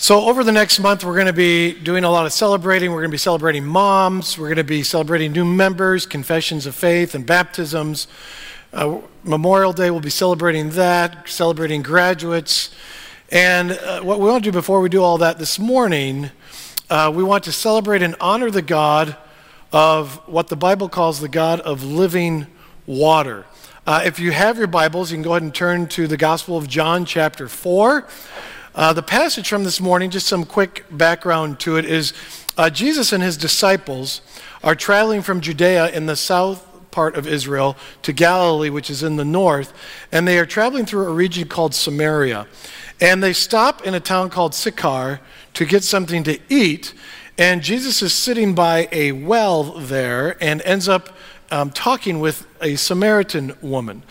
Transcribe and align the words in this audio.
So, 0.00 0.28
over 0.28 0.44
the 0.44 0.52
next 0.52 0.78
month, 0.78 1.02
we're 1.02 1.16
going 1.16 1.26
to 1.26 1.32
be 1.32 1.72
doing 1.72 2.04
a 2.04 2.10
lot 2.10 2.24
of 2.24 2.32
celebrating. 2.32 2.92
We're 2.92 3.00
going 3.00 3.10
to 3.10 3.14
be 3.14 3.18
celebrating 3.18 3.64
moms. 3.64 4.38
We're 4.38 4.46
going 4.46 4.58
to 4.58 4.62
be 4.62 4.84
celebrating 4.84 5.32
new 5.32 5.44
members, 5.44 6.06
confessions 6.06 6.66
of 6.66 6.76
faith, 6.76 7.16
and 7.16 7.26
baptisms. 7.26 8.06
Uh, 8.72 9.00
Memorial 9.24 9.72
Day, 9.72 9.90
we'll 9.90 9.98
be 9.98 10.08
celebrating 10.08 10.70
that, 10.70 11.28
celebrating 11.28 11.82
graduates. 11.82 12.70
And 13.32 13.72
uh, 13.72 14.00
what 14.02 14.20
we 14.20 14.26
want 14.26 14.44
to 14.44 14.52
do 14.52 14.56
before 14.56 14.80
we 14.80 14.88
do 14.88 15.02
all 15.02 15.18
that 15.18 15.40
this 15.40 15.58
morning, 15.58 16.30
uh, 16.88 17.12
we 17.12 17.24
want 17.24 17.42
to 17.44 17.52
celebrate 17.52 18.00
and 18.00 18.14
honor 18.20 18.52
the 18.52 18.62
God 18.62 19.16
of 19.72 20.14
what 20.28 20.46
the 20.46 20.56
Bible 20.56 20.88
calls 20.88 21.18
the 21.18 21.28
God 21.28 21.58
of 21.62 21.82
living 21.82 22.46
water. 22.86 23.46
Uh, 23.84 24.02
if 24.04 24.20
you 24.20 24.30
have 24.30 24.58
your 24.58 24.68
Bibles, 24.68 25.10
you 25.10 25.16
can 25.16 25.24
go 25.24 25.32
ahead 25.32 25.42
and 25.42 25.52
turn 25.52 25.88
to 25.88 26.06
the 26.06 26.16
Gospel 26.16 26.56
of 26.56 26.68
John, 26.68 27.04
chapter 27.04 27.48
4. 27.48 28.06
Uh, 28.78 28.92
the 28.92 29.02
passage 29.02 29.48
from 29.48 29.64
this 29.64 29.80
morning, 29.80 30.08
just 30.08 30.28
some 30.28 30.44
quick 30.44 30.84
background 30.88 31.58
to 31.58 31.78
it, 31.78 31.84
is 31.84 32.12
uh, 32.56 32.70
Jesus 32.70 33.12
and 33.12 33.20
his 33.24 33.36
disciples 33.36 34.20
are 34.62 34.76
traveling 34.76 35.20
from 35.20 35.40
Judea 35.40 35.90
in 35.90 36.06
the 36.06 36.14
south 36.14 36.64
part 36.92 37.16
of 37.16 37.26
Israel 37.26 37.76
to 38.02 38.12
Galilee, 38.12 38.70
which 38.70 38.88
is 38.88 39.02
in 39.02 39.16
the 39.16 39.24
north, 39.24 39.72
and 40.12 40.28
they 40.28 40.38
are 40.38 40.46
traveling 40.46 40.86
through 40.86 41.08
a 41.08 41.12
region 41.12 41.48
called 41.48 41.74
Samaria. 41.74 42.46
And 43.00 43.20
they 43.20 43.32
stop 43.32 43.84
in 43.84 43.94
a 43.94 44.00
town 44.00 44.30
called 44.30 44.54
Sychar 44.54 45.18
to 45.54 45.64
get 45.64 45.82
something 45.82 46.22
to 46.22 46.38
eat, 46.48 46.94
and 47.36 47.64
Jesus 47.64 48.00
is 48.00 48.14
sitting 48.14 48.54
by 48.54 48.88
a 48.92 49.10
well 49.10 49.64
there 49.64 50.36
and 50.40 50.62
ends 50.62 50.88
up 50.88 51.08
um, 51.50 51.70
talking 51.70 52.20
with 52.20 52.46
a 52.60 52.76
Samaritan 52.76 53.56
woman. 53.62 54.02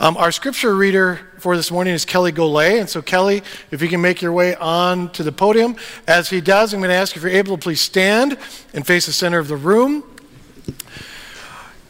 Um, 0.00 0.16
our 0.16 0.32
scripture 0.32 0.74
reader 0.74 1.20
for 1.38 1.56
this 1.56 1.70
morning 1.70 1.94
is 1.94 2.04
Kelly 2.04 2.32
Golay. 2.32 2.80
And 2.80 2.88
so, 2.88 3.02
Kelly, 3.02 3.42
if 3.70 3.82
you 3.82 3.88
can 3.88 4.00
make 4.00 4.22
your 4.22 4.32
way 4.32 4.54
on 4.56 5.10
to 5.12 5.22
the 5.22 5.32
podium. 5.32 5.76
As 6.06 6.30
he 6.30 6.40
does, 6.40 6.72
I'm 6.72 6.80
going 6.80 6.90
to 6.90 6.96
ask 6.96 7.16
if 7.16 7.22
you're 7.22 7.30
able 7.30 7.56
to 7.56 7.62
please 7.62 7.80
stand 7.80 8.38
and 8.74 8.86
face 8.86 9.06
the 9.06 9.12
center 9.12 9.38
of 9.38 9.48
the 9.48 9.56
room. 9.56 10.04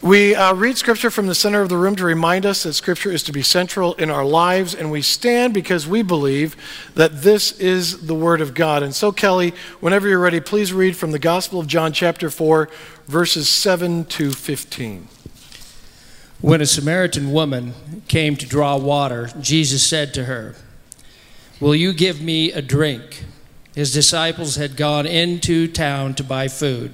We 0.02 0.36
uh, 0.36 0.54
read 0.54 0.76
scripture 0.76 1.10
from 1.10 1.26
the 1.26 1.34
center 1.34 1.62
of 1.62 1.68
the 1.68 1.76
room 1.76 1.96
to 1.96 2.04
remind 2.04 2.46
us 2.46 2.62
that 2.62 2.74
scripture 2.74 3.10
is 3.10 3.24
to 3.24 3.32
be 3.32 3.42
central 3.42 3.94
in 3.94 4.08
our 4.08 4.24
lives, 4.24 4.72
and 4.72 4.92
we 4.92 5.02
stand 5.02 5.52
because 5.52 5.88
we 5.88 6.02
believe 6.02 6.54
that 6.94 7.22
this 7.22 7.50
is 7.58 8.06
the 8.06 8.14
word 8.14 8.40
of 8.40 8.54
God. 8.54 8.84
And 8.84 8.94
so, 8.94 9.10
Kelly, 9.10 9.52
whenever 9.80 10.06
you're 10.06 10.20
ready, 10.20 10.38
please 10.38 10.72
read 10.72 10.96
from 10.96 11.10
the 11.10 11.18
Gospel 11.18 11.58
of 11.58 11.66
John, 11.66 11.92
chapter 11.92 12.30
4, 12.30 12.68
verses 13.06 13.48
7 13.48 14.04
to 14.06 14.32
15. 14.32 15.08
When 16.40 16.60
a 16.60 16.66
Samaritan 16.66 17.32
woman 17.32 17.74
came 18.08 18.36
to 18.36 18.46
draw 18.46 18.76
water, 18.76 19.30
Jesus 19.40 19.86
said 19.86 20.12
to 20.14 20.24
her, 20.24 20.54
Will 21.60 21.74
you 21.74 21.92
give 21.92 22.20
me 22.20 22.52
a 22.52 22.60
drink? 22.60 23.24
His 23.74 23.92
disciples 23.92 24.56
had 24.56 24.76
gone 24.76 25.06
into 25.06 25.68
town 25.68 26.14
to 26.14 26.24
buy 26.24 26.48
food. 26.48 26.92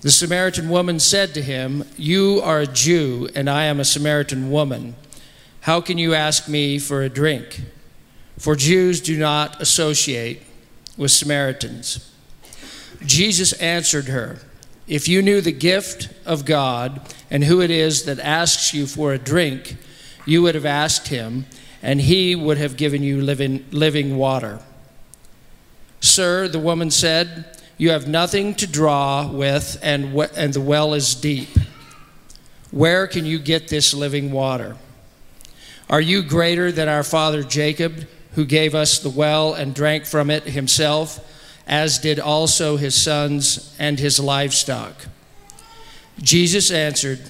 The 0.00 0.10
Samaritan 0.10 0.68
woman 0.68 1.00
said 1.00 1.34
to 1.34 1.42
him, 1.42 1.84
You 1.96 2.40
are 2.42 2.60
a 2.60 2.66
Jew, 2.66 3.28
and 3.34 3.50
I 3.50 3.64
am 3.64 3.78
a 3.78 3.84
Samaritan 3.84 4.50
woman. 4.50 4.96
How 5.62 5.80
can 5.80 5.98
you 5.98 6.14
ask 6.14 6.48
me 6.48 6.78
for 6.78 7.02
a 7.02 7.08
drink? 7.08 7.62
For 8.38 8.56
Jews 8.56 9.00
do 9.00 9.18
not 9.18 9.60
associate 9.60 10.42
with 10.96 11.10
Samaritans. 11.10 12.10
Jesus 13.04 13.52
answered 13.54 14.06
her, 14.06 14.38
If 14.88 15.06
you 15.06 15.20
knew 15.20 15.42
the 15.42 15.52
gift 15.52 16.08
of 16.24 16.46
God 16.46 17.00
and 17.30 17.44
who 17.44 17.60
it 17.60 17.70
is 17.70 18.04
that 18.04 18.18
asks 18.18 18.72
you 18.72 18.86
for 18.86 19.12
a 19.12 19.18
drink, 19.18 19.76
you 20.24 20.42
would 20.42 20.54
have 20.54 20.64
asked 20.64 21.08
him, 21.08 21.44
and 21.82 22.00
he 22.00 22.34
would 22.34 22.56
have 22.56 22.78
given 22.78 23.02
you 23.02 23.20
living, 23.20 23.66
living 23.70 24.16
water. 24.16 24.60
Sir, 26.00 26.48
the 26.48 26.58
woman 26.58 26.90
said, 26.90 27.44
you 27.76 27.90
have 27.90 28.08
nothing 28.08 28.54
to 28.56 28.66
draw 28.66 29.30
with, 29.30 29.78
and, 29.82 30.14
and 30.36 30.54
the 30.54 30.60
well 30.60 30.94
is 30.94 31.14
deep. 31.14 31.50
Where 32.70 33.06
can 33.06 33.26
you 33.26 33.38
get 33.38 33.68
this 33.68 33.94
living 33.94 34.32
water? 34.32 34.76
Are 35.88 36.00
you 36.00 36.22
greater 36.22 36.72
than 36.72 36.88
our 36.88 37.02
father 37.02 37.42
Jacob, 37.42 38.08
who 38.32 38.44
gave 38.44 38.74
us 38.74 38.98
the 38.98 39.10
well 39.10 39.54
and 39.54 39.74
drank 39.74 40.06
from 40.06 40.30
it 40.30 40.44
himself, 40.44 41.20
as 41.68 41.98
did 41.98 42.18
also 42.18 42.78
his 42.78 43.00
sons 43.00 43.76
and 43.78 43.98
his 44.00 44.18
livestock? 44.18 45.06
Jesus 46.20 46.70
answered, 46.70 47.20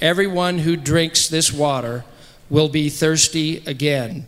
Everyone 0.00 0.58
who 0.58 0.76
drinks 0.76 1.28
this 1.28 1.52
water 1.52 2.04
will 2.48 2.68
be 2.68 2.88
thirsty 2.88 3.62
again. 3.66 4.26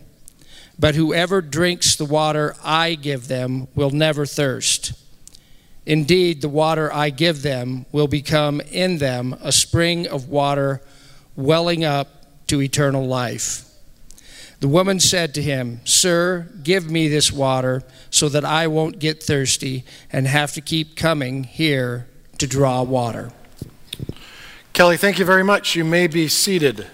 But 0.77 0.95
whoever 0.95 1.41
drinks 1.41 1.95
the 1.95 2.05
water 2.05 2.55
I 2.63 2.95
give 2.95 3.27
them 3.27 3.67
will 3.73 3.91
never 3.91 4.25
thirst. 4.25 4.93
Indeed, 5.85 6.41
the 6.41 6.49
water 6.49 6.93
I 6.93 7.09
give 7.09 7.41
them 7.41 7.85
will 7.91 8.07
become 8.07 8.61
in 8.61 8.97
them 8.97 9.35
a 9.41 9.51
spring 9.51 10.07
of 10.07 10.27
water 10.27 10.81
welling 11.35 11.85
up 11.85 12.47
to 12.47 12.61
eternal 12.61 13.07
life. 13.07 13.70
The 14.61 14.67
woman 14.67 14.99
said 14.99 15.33
to 15.33 15.41
him, 15.41 15.81
Sir, 15.85 16.47
give 16.61 16.89
me 16.89 17.07
this 17.07 17.31
water 17.31 17.81
so 18.11 18.29
that 18.29 18.45
I 18.45 18.67
won't 18.67 18.99
get 18.99 19.21
thirsty 19.21 19.83
and 20.11 20.27
have 20.27 20.53
to 20.53 20.61
keep 20.61 20.95
coming 20.95 21.43
here 21.43 22.07
to 22.37 22.45
draw 22.45 22.83
water. 22.83 23.31
Kelly, 24.73 24.97
thank 24.97 25.17
you 25.17 25.25
very 25.25 25.43
much. 25.43 25.75
You 25.75 25.83
may 25.83 26.05
be 26.05 26.27
seated. 26.27 26.85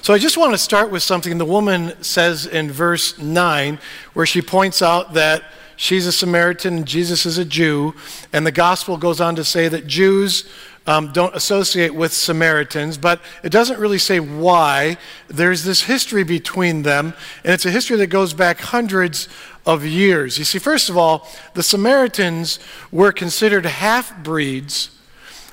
So 0.00 0.14
I 0.14 0.18
just 0.18 0.36
want 0.36 0.52
to 0.52 0.58
start 0.58 0.92
with 0.92 1.02
something 1.02 1.36
the 1.36 1.44
woman 1.44 2.00
says 2.00 2.46
in 2.46 2.70
verse 2.70 3.18
9, 3.18 3.80
where 4.12 4.26
she 4.26 4.40
points 4.40 4.80
out 4.80 5.14
that 5.14 5.42
she's 5.74 6.06
a 6.06 6.12
Samaritan 6.12 6.76
and 6.78 6.86
Jesus 6.86 7.26
is 7.26 7.36
a 7.36 7.44
Jew. 7.44 7.94
And 8.32 8.46
the 8.46 8.52
gospel 8.52 8.96
goes 8.96 9.20
on 9.20 9.34
to 9.34 9.44
say 9.44 9.66
that 9.66 9.88
Jews 9.88 10.48
um, 10.86 11.12
don't 11.12 11.34
associate 11.34 11.94
with 11.94 12.12
Samaritans, 12.12 12.98
but 12.98 13.20
it 13.42 13.50
doesn't 13.50 13.78
really 13.78 13.98
say 13.98 14.20
why. 14.20 14.96
There's 15.28 15.64
this 15.64 15.82
history 15.82 16.24
between 16.24 16.82
them, 16.82 17.14
and 17.44 17.52
it's 17.52 17.66
a 17.66 17.70
history 17.70 17.96
that 17.98 18.08
goes 18.08 18.32
back 18.34 18.60
hundreds 18.60 19.28
of 19.66 19.84
years. 19.84 20.38
You 20.38 20.44
see, 20.44 20.58
first 20.58 20.88
of 20.88 20.96
all, 20.96 21.28
the 21.54 21.62
Samaritans 21.62 22.58
were 22.90 23.12
considered 23.12 23.66
half 23.66 24.22
breeds 24.22 24.90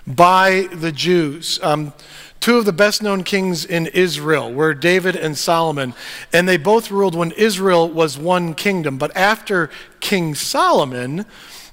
by 0.05 0.67
the 0.71 0.91
Jews. 0.91 1.59
Um, 1.61 1.93
Two 2.39 2.57
of 2.57 2.65
the 2.65 2.73
best 2.73 3.01
known 3.01 3.23
kings 3.23 3.65
in 3.65 3.87
Israel 3.87 4.53
were 4.53 4.73
David 4.73 5.15
and 5.15 5.37
Solomon, 5.37 5.93
and 6.31 6.47
they 6.47 6.57
both 6.57 6.91
ruled 6.91 7.15
when 7.15 7.31
Israel 7.31 7.89
was 7.89 8.17
one 8.17 8.53
kingdom. 8.53 8.97
But 8.97 9.15
after 9.17 9.69
King 9.99 10.35
Solomon, 10.35 11.25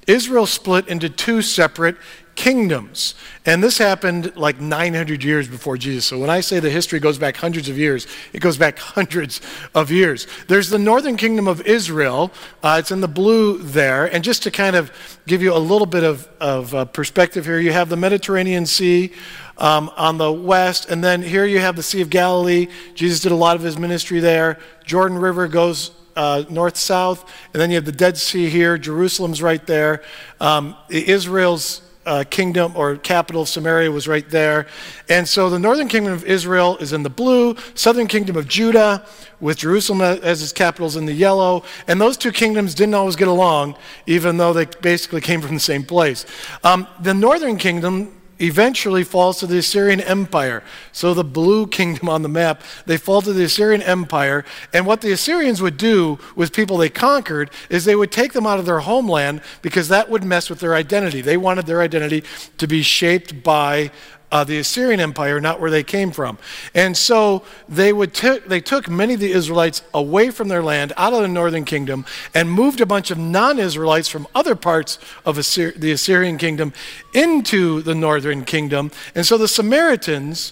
Israel 0.07 0.45
split 0.45 0.87
into 0.87 1.07
two 1.07 1.41
separate 1.41 1.97
kingdoms. 2.35 3.15
And 3.45 3.63
this 3.63 3.77
happened 3.77 4.35
like 4.35 4.59
900 4.59 5.23
years 5.23 5.47
before 5.47 5.77
Jesus. 5.77 6.05
So 6.05 6.19
when 6.19 6.29
I 6.29 6.41
say 6.41 6.59
the 6.59 6.69
history 6.69 6.99
goes 6.99 7.17
back 7.17 7.37
hundreds 7.37 7.69
of 7.69 7.77
years, 7.77 8.07
it 8.33 8.39
goes 8.39 8.57
back 8.57 8.77
hundreds 8.97 9.41
of 9.73 9.91
years. 9.91 10.27
There's 10.47 10.69
the 10.69 10.79
northern 10.79 11.17
kingdom 11.17 11.47
of 11.47 11.61
Israel. 11.61 12.31
Uh, 12.61 12.77
it's 12.79 12.91
in 12.91 13.01
the 13.01 13.07
blue 13.07 13.57
there. 13.59 14.05
And 14.05 14.23
just 14.23 14.43
to 14.43 14.51
kind 14.51 14.75
of 14.75 14.91
give 15.27 15.41
you 15.41 15.53
a 15.53 15.57
little 15.59 15.87
bit 15.87 16.03
of, 16.03 16.27
of 16.39 16.75
uh, 16.75 16.85
perspective 16.85 17.45
here, 17.45 17.59
you 17.59 17.71
have 17.71 17.89
the 17.89 17.97
Mediterranean 17.97 18.65
Sea 18.65 19.11
um, 19.57 19.89
on 19.95 20.17
the 20.17 20.31
west. 20.31 20.89
And 20.89 21.03
then 21.03 21.21
here 21.21 21.45
you 21.45 21.59
have 21.59 21.75
the 21.75 21.83
Sea 21.83 22.01
of 22.01 22.09
Galilee. 22.09 22.67
Jesus 22.93 23.21
did 23.21 23.31
a 23.31 23.35
lot 23.35 23.55
of 23.55 23.61
his 23.61 23.77
ministry 23.77 24.19
there. 24.19 24.59
Jordan 24.83 25.17
River 25.17 25.47
goes 25.47 25.91
uh, 26.15 26.43
north 26.49 26.77
south. 26.77 27.31
And 27.53 27.61
then 27.61 27.69
you 27.69 27.75
have 27.75 27.85
the 27.85 27.91
Dead 27.91 28.17
Sea 28.17 28.49
here. 28.49 28.77
Jerusalem's 28.77 29.41
right 29.41 29.65
there. 29.65 30.03
Um, 30.39 30.75
Israel's 30.89 31.81
uh, 32.05 32.23
kingdom 32.29 32.73
or 32.75 32.97
capital 32.97 33.41
of 33.41 33.49
Samaria 33.49 33.91
was 33.91 34.07
right 34.07 34.29
there. 34.29 34.67
And 35.09 35.27
so 35.27 35.49
the 35.49 35.59
northern 35.59 35.87
kingdom 35.87 36.13
of 36.13 36.23
Israel 36.25 36.77
is 36.77 36.93
in 36.93 37.03
the 37.03 37.09
blue, 37.09 37.55
southern 37.73 38.07
kingdom 38.07 38.35
of 38.35 38.47
Judah, 38.47 39.05
with 39.39 39.57
Jerusalem 39.57 40.01
as 40.01 40.41
its 40.41 40.53
capital, 40.53 40.87
is 40.87 40.95
in 40.95 41.05
the 41.05 41.13
yellow. 41.13 41.63
And 41.87 41.99
those 41.99 42.17
two 42.17 42.31
kingdoms 42.31 42.75
didn't 42.75 42.95
always 42.95 43.15
get 43.15 43.27
along, 43.27 43.75
even 44.05 44.37
though 44.37 44.53
they 44.53 44.65
basically 44.81 45.21
came 45.21 45.41
from 45.41 45.53
the 45.53 45.59
same 45.59 45.83
place. 45.83 46.25
Um, 46.63 46.87
the 46.99 47.13
northern 47.13 47.57
kingdom 47.57 48.11
eventually 48.39 49.03
falls 49.03 49.39
to 49.39 49.47
the 49.47 49.57
Assyrian 49.57 50.01
Empire. 50.01 50.63
So 50.91 51.13
the 51.13 51.23
blue 51.23 51.67
kingdom 51.67 52.09
on 52.09 52.21
the 52.21 52.29
map, 52.29 52.61
they 52.85 52.97
fall 52.97 53.21
to 53.21 53.33
the 53.33 53.43
Assyrian 53.43 53.81
Empire. 53.81 54.43
And 54.73 54.85
what 54.85 55.01
the 55.01 55.11
Assyrians 55.11 55.61
would 55.61 55.77
do 55.77 56.19
with 56.35 56.53
people 56.53 56.77
they 56.77 56.89
conquered 56.89 57.49
is 57.69 57.85
they 57.85 57.95
would 57.95 58.11
take 58.11 58.33
them 58.33 58.45
out 58.45 58.59
of 58.59 58.65
their 58.65 58.79
homeland 58.79 59.41
because 59.61 59.87
that 59.89 60.09
would 60.09 60.23
mess 60.23 60.49
with 60.49 60.59
their 60.59 60.75
identity. 60.75 61.21
They 61.21 61.37
wanted 61.37 61.65
their 61.65 61.81
identity 61.81 62.23
to 62.57 62.67
be 62.67 62.81
shaped 62.81 63.43
by 63.43 63.91
uh, 64.35 64.43
the 64.43 64.59
Assyrian 64.59 64.99
Empire, 64.99 65.39
not 65.39 65.61
where 65.61 65.71
they 65.71 65.81
came 65.81 66.11
from. 66.11 66.37
And 66.73 66.97
so 66.97 67.43
they, 67.69 67.93
would 67.93 68.13
t- 68.13 68.39
they 68.39 68.59
took 68.59 68.89
many 68.89 69.13
of 69.13 69.21
the 69.21 69.31
Israelites 69.31 69.81
away 69.93 70.29
from 70.29 70.49
their 70.49 70.61
land, 70.61 70.91
out 70.97 71.13
of 71.13 71.21
the 71.21 71.29
northern 71.29 71.63
kingdom, 71.63 72.05
and 72.33 72.51
moved 72.51 72.81
a 72.81 72.85
bunch 72.85 73.11
of 73.11 73.17
non 73.17 73.59
Israelites 73.59 74.09
from 74.09 74.27
other 74.35 74.53
parts 74.53 74.99
of 75.25 75.37
the 75.37 75.91
Assyrian 75.93 76.37
kingdom 76.37 76.73
into 77.13 77.81
the 77.81 77.95
northern 77.95 78.43
kingdom. 78.43 78.91
And 79.15 79.25
so 79.25 79.37
the 79.37 79.47
Samaritans 79.47 80.51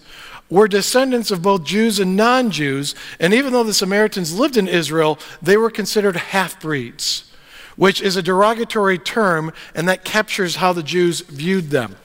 were 0.50 0.70
descendants 0.70 1.30
of 1.30 1.42
both 1.42 1.66
Jews 1.66 2.00
and 2.00 2.16
non 2.16 2.52
Jews, 2.52 2.96
and 3.20 3.34
even 3.34 3.52
though 3.52 3.66
the 3.66 3.74
Samaritans 3.74 4.34
lived 4.34 4.56
in 4.56 4.70
Israel, 4.70 5.20
they 5.42 5.58
were 5.58 5.70
considered 5.70 6.16
half 6.16 6.58
breeds, 6.62 7.30
which 7.76 8.02
is 8.02 8.16
a 8.16 8.24
derogatory 8.24 8.98
term, 8.98 9.52
and 9.76 9.90
that 9.90 10.06
captures 10.06 10.56
how 10.56 10.72
the 10.72 10.84
Jews 10.84 11.20
viewed 11.20 11.70
them. 11.70 11.98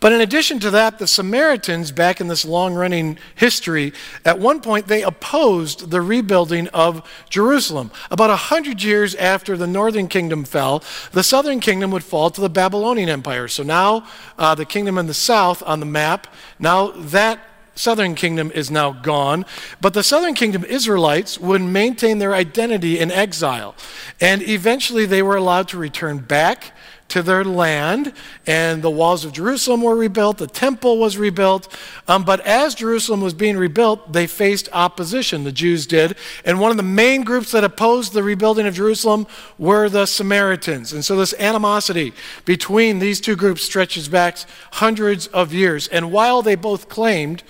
But 0.00 0.12
in 0.12 0.20
addition 0.20 0.60
to 0.60 0.70
that, 0.70 0.98
the 0.98 1.06
Samaritans, 1.06 1.90
back 1.90 2.20
in 2.20 2.28
this 2.28 2.44
long 2.44 2.74
running 2.74 3.18
history, 3.34 3.92
at 4.24 4.38
one 4.38 4.60
point 4.60 4.86
they 4.86 5.02
opposed 5.02 5.90
the 5.90 6.00
rebuilding 6.00 6.68
of 6.68 7.02
Jerusalem. 7.28 7.90
About 8.10 8.30
a 8.30 8.36
hundred 8.36 8.82
years 8.82 9.14
after 9.16 9.56
the 9.56 9.66
northern 9.66 10.06
kingdom 10.06 10.44
fell, 10.44 10.84
the 11.12 11.24
southern 11.24 11.58
kingdom 11.58 11.90
would 11.90 12.04
fall 12.04 12.30
to 12.30 12.40
the 12.40 12.48
Babylonian 12.48 13.08
Empire. 13.08 13.48
So 13.48 13.64
now 13.64 14.06
uh, 14.38 14.54
the 14.54 14.64
kingdom 14.64 14.98
in 14.98 15.08
the 15.08 15.14
south 15.14 15.62
on 15.66 15.80
the 15.80 15.86
map, 15.86 16.28
now 16.60 16.92
that 16.92 17.40
southern 17.74 18.14
kingdom 18.14 18.50
is 18.52 18.70
now 18.70 18.92
gone. 18.92 19.46
But 19.80 19.94
the 19.94 20.02
southern 20.02 20.34
kingdom 20.34 20.64
Israelites 20.64 21.38
would 21.38 21.62
maintain 21.62 22.18
their 22.18 22.34
identity 22.34 22.98
in 22.98 23.10
exile. 23.10 23.74
And 24.20 24.42
eventually 24.42 25.06
they 25.06 25.22
were 25.22 25.36
allowed 25.36 25.68
to 25.68 25.78
return 25.78 26.18
back 26.18 26.72
to 27.08 27.22
their 27.22 27.42
land, 27.42 28.12
and 28.46 28.82
the 28.82 28.90
walls 28.90 29.24
of 29.24 29.32
Jerusalem 29.32 29.82
were 29.82 29.96
rebuilt, 29.96 30.38
the 30.38 30.46
temple 30.46 30.98
was 30.98 31.16
rebuilt. 31.16 31.74
Um, 32.06 32.22
but 32.22 32.40
as 32.40 32.74
Jerusalem 32.74 33.22
was 33.22 33.32
being 33.32 33.56
rebuilt, 33.56 34.12
they 34.12 34.26
faced 34.26 34.68
opposition, 34.72 35.44
the 35.44 35.52
Jews 35.52 35.86
did. 35.86 36.16
And 36.44 36.60
one 36.60 36.70
of 36.70 36.76
the 36.76 36.82
main 36.82 37.24
groups 37.24 37.52
that 37.52 37.64
opposed 37.64 38.12
the 38.12 38.22
rebuilding 38.22 38.66
of 38.66 38.74
Jerusalem 38.74 39.26
were 39.56 39.88
the 39.88 40.04
Samaritans. 40.04 40.92
And 40.92 41.04
so 41.04 41.16
this 41.16 41.34
animosity 41.38 42.12
between 42.44 42.98
these 42.98 43.20
two 43.20 43.36
groups 43.36 43.62
stretches 43.62 44.08
back 44.08 44.36
hundreds 44.72 45.26
of 45.28 45.54
years. 45.54 45.88
And 45.88 46.12
while 46.12 46.42
they 46.42 46.54
both 46.54 46.90
claimed 46.90 47.42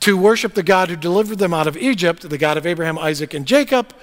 to 0.00 0.16
worship 0.16 0.54
the 0.54 0.62
God 0.62 0.90
who 0.90 0.96
delivered 0.96 1.38
them 1.38 1.54
out 1.54 1.66
of 1.66 1.76
Egypt, 1.76 2.28
the 2.28 2.38
God 2.38 2.56
of 2.56 2.66
Abraham, 2.66 2.98
Isaac, 2.98 3.34
and 3.34 3.46
Jacob, 3.46 3.94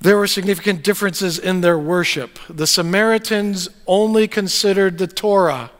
there 0.00 0.16
were 0.16 0.26
significant 0.26 0.82
differences 0.82 1.38
in 1.38 1.60
their 1.60 1.78
worship. 1.78 2.38
The 2.48 2.66
Samaritans 2.66 3.68
only 3.86 4.26
considered 4.28 4.98
the 4.98 5.06
Torah 5.06 5.70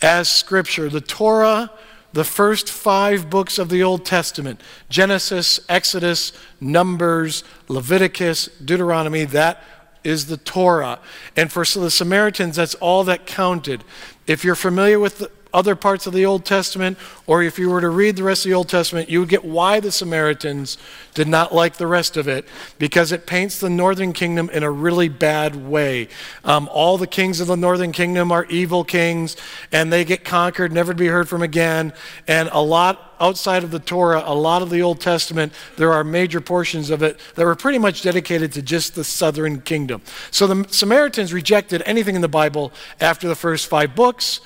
as 0.00 0.28
scripture. 0.30 0.88
The 0.88 1.02
Torah, 1.02 1.70
the 2.12 2.24
first 2.24 2.70
five 2.70 3.28
books 3.28 3.58
of 3.58 3.68
the 3.68 3.82
Old 3.82 4.04
Testament 4.04 4.60
Genesis, 4.88 5.60
Exodus, 5.68 6.32
Numbers, 6.60 7.44
Leviticus, 7.68 8.46
Deuteronomy 8.64 9.24
that 9.24 9.62
is 10.02 10.26
the 10.26 10.36
Torah. 10.36 11.00
And 11.34 11.50
for 11.50 11.64
the 11.64 11.90
Samaritans, 11.90 12.56
that's 12.56 12.76
all 12.76 13.02
that 13.04 13.26
counted. 13.26 13.82
If 14.26 14.44
you're 14.44 14.54
familiar 14.54 15.00
with 15.00 15.18
the, 15.18 15.30
other 15.56 15.74
parts 15.74 16.06
of 16.06 16.12
the 16.12 16.26
Old 16.26 16.44
Testament, 16.44 16.98
or 17.26 17.42
if 17.42 17.58
you 17.58 17.70
were 17.70 17.80
to 17.80 17.88
read 17.88 18.14
the 18.14 18.22
rest 18.22 18.44
of 18.44 18.50
the 18.50 18.54
Old 18.54 18.68
Testament, 18.68 19.08
you 19.08 19.20
would 19.20 19.28
get 19.30 19.44
why 19.44 19.80
the 19.80 19.90
Samaritans 19.90 20.76
did 21.14 21.26
not 21.26 21.54
like 21.54 21.78
the 21.78 21.86
rest 21.86 22.18
of 22.18 22.28
it, 22.28 22.44
because 22.78 23.10
it 23.10 23.26
paints 23.26 23.58
the 23.58 23.70
northern 23.70 24.12
kingdom 24.12 24.50
in 24.50 24.62
a 24.62 24.70
really 24.70 25.08
bad 25.08 25.56
way. 25.56 26.08
Um, 26.44 26.68
all 26.70 26.98
the 26.98 27.06
kings 27.06 27.40
of 27.40 27.46
the 27.46 27.56
northern 27.56 27.90
kingdom 27.90 28.30
are 28.30 28.44
evil 28.44 28.84
kings, 28.84 29.34
and 29.72 29.90
they 29.90 30.04
get 30.04 30.24
conquered, 30.24 30.72
never 30.72 30.92
to 30.92 30.98
be 30.98 31.06
heard 31.06 31.26
from 31.26 31.42
again. 31.42 31.94
And 32.28 32.50
a 32.52 32.60
lot 32.60 33.14
outside 33.18 33.64
of 33.64 33.70
the 33.70 33.78
Torah, 33.78 34.22
a 34.26 34.34
lot 34.34 34.60
of 34.60 34.68
the 34.68 34.82
Old 34.82 35.00
Testament, 35.00 35.54
there 35.78 35.90
are 35.90 36.04
major 36.04 36.42
portions 36.42 36.90
of 36.90 37.02
it 37.02 37.18
that 37.34 37.46
were 37.46 37.56
pretty 37.56 37.78
much 37.78 38.02
dedicated 38.02 38.52
to 38.52 38.60
just 38.60 38.94
the 38.94 39.04
southern 39.04 39.62
kingdom. 39.62 40.02
So 40.30 40.46
the 40.46 40.66
Samaritans 40.70 41.32
rejected 41.32 41.82
anything 41.86 42.14
in 42.14 42.20
the 42.20 42.28
Bible 42.28 42.72
after 43.00 43.26
the 43.26 43.34
first 43.34 43.68
five 43.68 43.94
books. 43.94 44.40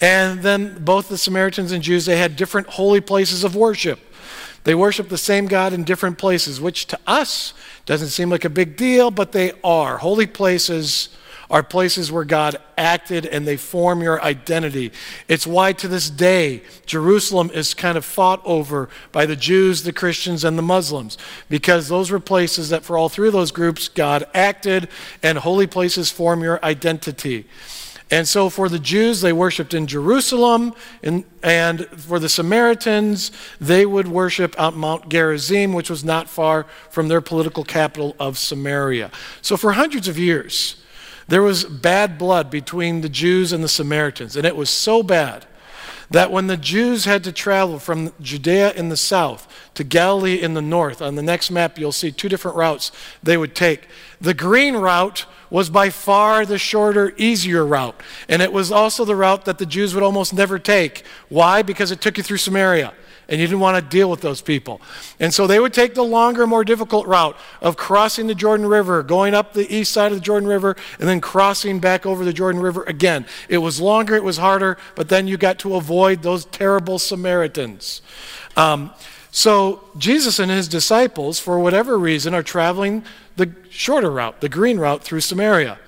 And 0.00 0.42
then 0.42 0.84
both 0.84 1.08
the 1.08 1.18
Samaritans 1.18 1.72
and 1.72 1.82
Jews, 1.82 2.06
they 2.06 2.18
had 2.18 2.36
different 2.36 2.68
holy 2.68 3.00
places 3.00 3.44
of 3.44 3.54
worship. 3.56 4.00
They 4.64 4.74
worship 4.74 5.08
the 5.08 5.18
same 5.18 5.46
God 5.46 5.72
in 5.72 5.84
different 5.84 6.18
places, 6.18 6.60
which 6.60 6.86
to 6.86 6.98
us 7.06 7.52
doesn't 7.86 8.08
seem 8.08 8.30
like 8.30 8.44
a 8.44 8.50
big 8.50 8.76
deal, 8.76 9.10
but 9.10 9.32
they 9.32 9.52
are. 9.62 9.98
Holy 9.98 10.26
places 10.26 11.10
are 11.50 11.62
places 11.62 12.10
where 12.10 12.24
God 12.24 12.56
acted 12.78 13.26
and 13.26 13.46
they 13.46 13.56
form 13.56 14.02
your 14.02 14.20
identity. 14.22 14.90
It's 15.28 15.46
why 15.46 15.72
to 15.74 15.88
this 15.88 16.08
day, 16.08 16.62
Jerusalem 16.86 17.50
is 17.52 17.74
kind 17.74 17.98
of 17.98 18.04
fought 18.04 18.40
over 18.44 18.88
by 19.12 19.26
the 19.26 19.36
Jews, 19.36 19.82
the 19.82 19.92
Christians, 19.92 20.44
and 20.44 20.56
the 20.56 20.62
Muslims, 20.62 21.18
because 21.48 21.88
those 21.88 22.10
were 22.10 22.18
places 22.18 22.70
that 22.70 22.82
for 22.82 22.96
all 22.96 23.08
three 23.08 23.28
of 23.28 23.34
those 23.34 23.52
groups, 23.52 23.88
God 23.88 24.26
acted, 24.34 24.88
and 25.22 25.38
holy 25.38 25.66
places 25.66 26.10
form 26.10 26.42
your 26.42 26.64
identity. 26.64 27.46
And 28.10 28.28
so 28.28 28.50
for 28.50 28.68
the 28.68 28.78
Jews, 28.78 29.22
they 29.22 29.32
worshiped 29.32 29.72
in 29.72 29.86
Jerusalem, 29.86 30.74
and, 31.02 31.24
and 31.42 31.86
for 31.86 32.18
the 32.18 32.28
Samaritans, 32.28 33.32
they 33.60 33.86
would 33.86 34.08
worship 34.08 34.54
out 34.58 34.76
Mount 34.76 35.08
Gerizim, 35.08 35.72
which 35.72 35.88
was 35.88 36.04
not 36.04 36.28
far 36.28 36.66
from 36.90 37.08
their 37.08 37.22
political 37.22 37.64
capital 37.64 38.14
of 38.20 38.36
Samaria. 38.36 39.10
So 39.40 39.56
for 39.56 39.72
hundreds 39.72 40.06
of 40.06 40.18
years, 40.18 40.76
there 41.28 41.42
was 41.42 41.64
bad 41.64 42.18
blood 42.18 42.50
between 42.50 43.00
the 43.00 43.08
Jews 43.08 43.52
and 43.52 43.64
the 43.64 43.68
Samaritans, 43.68 44.36
and 44.36 44.46
it 44.46 44.56
was 44.56 44.68
so 44.68 45.02
bad 45.02 45.46
that 46.10 46.30
when 46.30 46.46
the 46.46 46.56
Jews 46.56 47.06
had 47.06 47.24
to 47.24 47.32
travel 47.32 47.78
from 47.78 48.12
Judea 48.20 48.72
in 48.74 48.90
the 48.90 48.96
south 48.96 49.48
to 49.74 49.82
Galilee 49.82 50.40
in 50.40 50.54
the 50.54 50.62
north, 50.62 51.00
on 51.00 51.14
the 51.14 51.22
next 51.22 51.50
map 51.50 51.78
you'll 51.78 51.92
see 51.92 52.12
two 52.12 52.28
different 52.28 52.56
routes 52.56 52.92
they 53.22 53.36
would 53.36 53.54
take. 53.54 53.88
The 54.20 54.34
green 54.34 54.76
route 54.76 55.26
was 55.54 55.70
by 55.70 55.88
far 55.88 56.44
the 56.44 56.58
shorter, 56.58 57.12
easier 57.16 57.64
route. 57.64 58.02
And 58.28 58.42
it 58.42 58.52
was 58.52 58.72
also 58.72 59.04
the 59.04 59.14
route 59.14 59.44
that 59.44 59.58
the 59.58 59.64
Jews 59.64 59.94
would 59.94 60.02
almost 60.02 60.34
never 60.34 60.58
take. 60.58 61.04
Why? 61.28 61.62
Because 61.62 61.92
it 61.92 62.00
took 62.00 62.16
you 62.16 62.24
through 62.24 62.38
Samaria. 62.38 62.92
And 63.28 63.40
you 63.40 63.46
didn't 63.46 63.60
want 63.60 63.76
to 63.76 63.88
deal 63.88 64.10
with 64.10 64.20
those 64.20 64.40
people. 64.42 64.80
And 65.20 65.32
so 65.32 65.46
they 65.46 65.60
would 65.60 65.72
take 65.72 65.94
the 65.94 66.02
longer, 66.02 66.44
more 66.48 66.64
difficult 66.64 67.06
route 67.06 67.36
of 67.60 67.76
crossing 67.76 68.26
the 68.26 68.34
Jordan 68.34 68.66
River, 68.66 69.04
going 69.04 69.32
up 69.32 69.52
the 69.52 69.72
east 69.72 69.92
side 69.92 70.10
of 70.10 70.18
the 70.18 70.24
Jordan 70.24 70.48
River, 70.48 70.74
and 70.98 71.08
then 71.08 71.20
crossing 71.20 71.78
back 71.78 72.04
over 72.04 72.24
the 72.24 72.32
Jordan 72.32 72.60
River 72.60 72.82
again. 72.88 73.24
It 73.48 73.58
was 73.58 73.80
longer, 73.80 74.16
it 74.16 74.24
was 74.24 74.38
harder, 74.38 74.76
but 74.96 75.08
then 75.08 75.28
you 75.28 75.36
got 75.36 75.60
to 75.60 75.76
avoid 75.76 76.22
those 76.22 76.46
terrible 76.46 76.98
Samaritans. 76.98 78.02
Um, 78.56 78.90
so 79.36 79.82
Jesus 79.98 80.38
and 80.38 80.48
his 80.48 80.68
disciples, 80.68 81.40
for 81.40 81.58
whatever 81.58 81.98
reason, 81.98 82.34
are 82.34 82.42
traveling 82.44 83.02
the 83.34 83.52
shorter 83.68 84.12
route, 84.12 84.40
the 84.40 84.48
green 84.48 84.78
route 84.78 85.02
through 85.02 85.22
Samaria. 85.22 85.80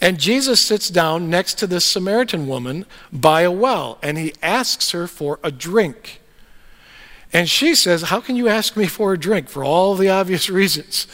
And 0.00 0.18
Jesus 0.18 0.60
sits 0.60 0.88
down 0.88 1.30
next 1.30 1.54
to 1.60 1.68
this 1.68 1.84
Samaritan 1.84 2.48
woman 2.48 2.84
by 3.12 3.42
a 3.42 3.52
well, 3.52 3.96
and 4.02 4.18
he 4.18 4.34
asks 4.42 4.90
her 4.90 5.06
for 5.06 5.38
a 5.44 5.52
drink. 5.52 6.20
And 7.32 7.48
she 7.48 7.76
says, 7.76 8.02
How 8.02 8.20
can 8.20 8.34
you 8.34 8.48
ask 8.48 8.76
me 8.76 8.88
for 8.88 9.12
a 9.12 9.18
drink? 9.18 9.48
For 9.48 9.62
all 9.62 9.94
the 9.94 10.08
obvious 10.08 10.50
reasons. 10.50 11.06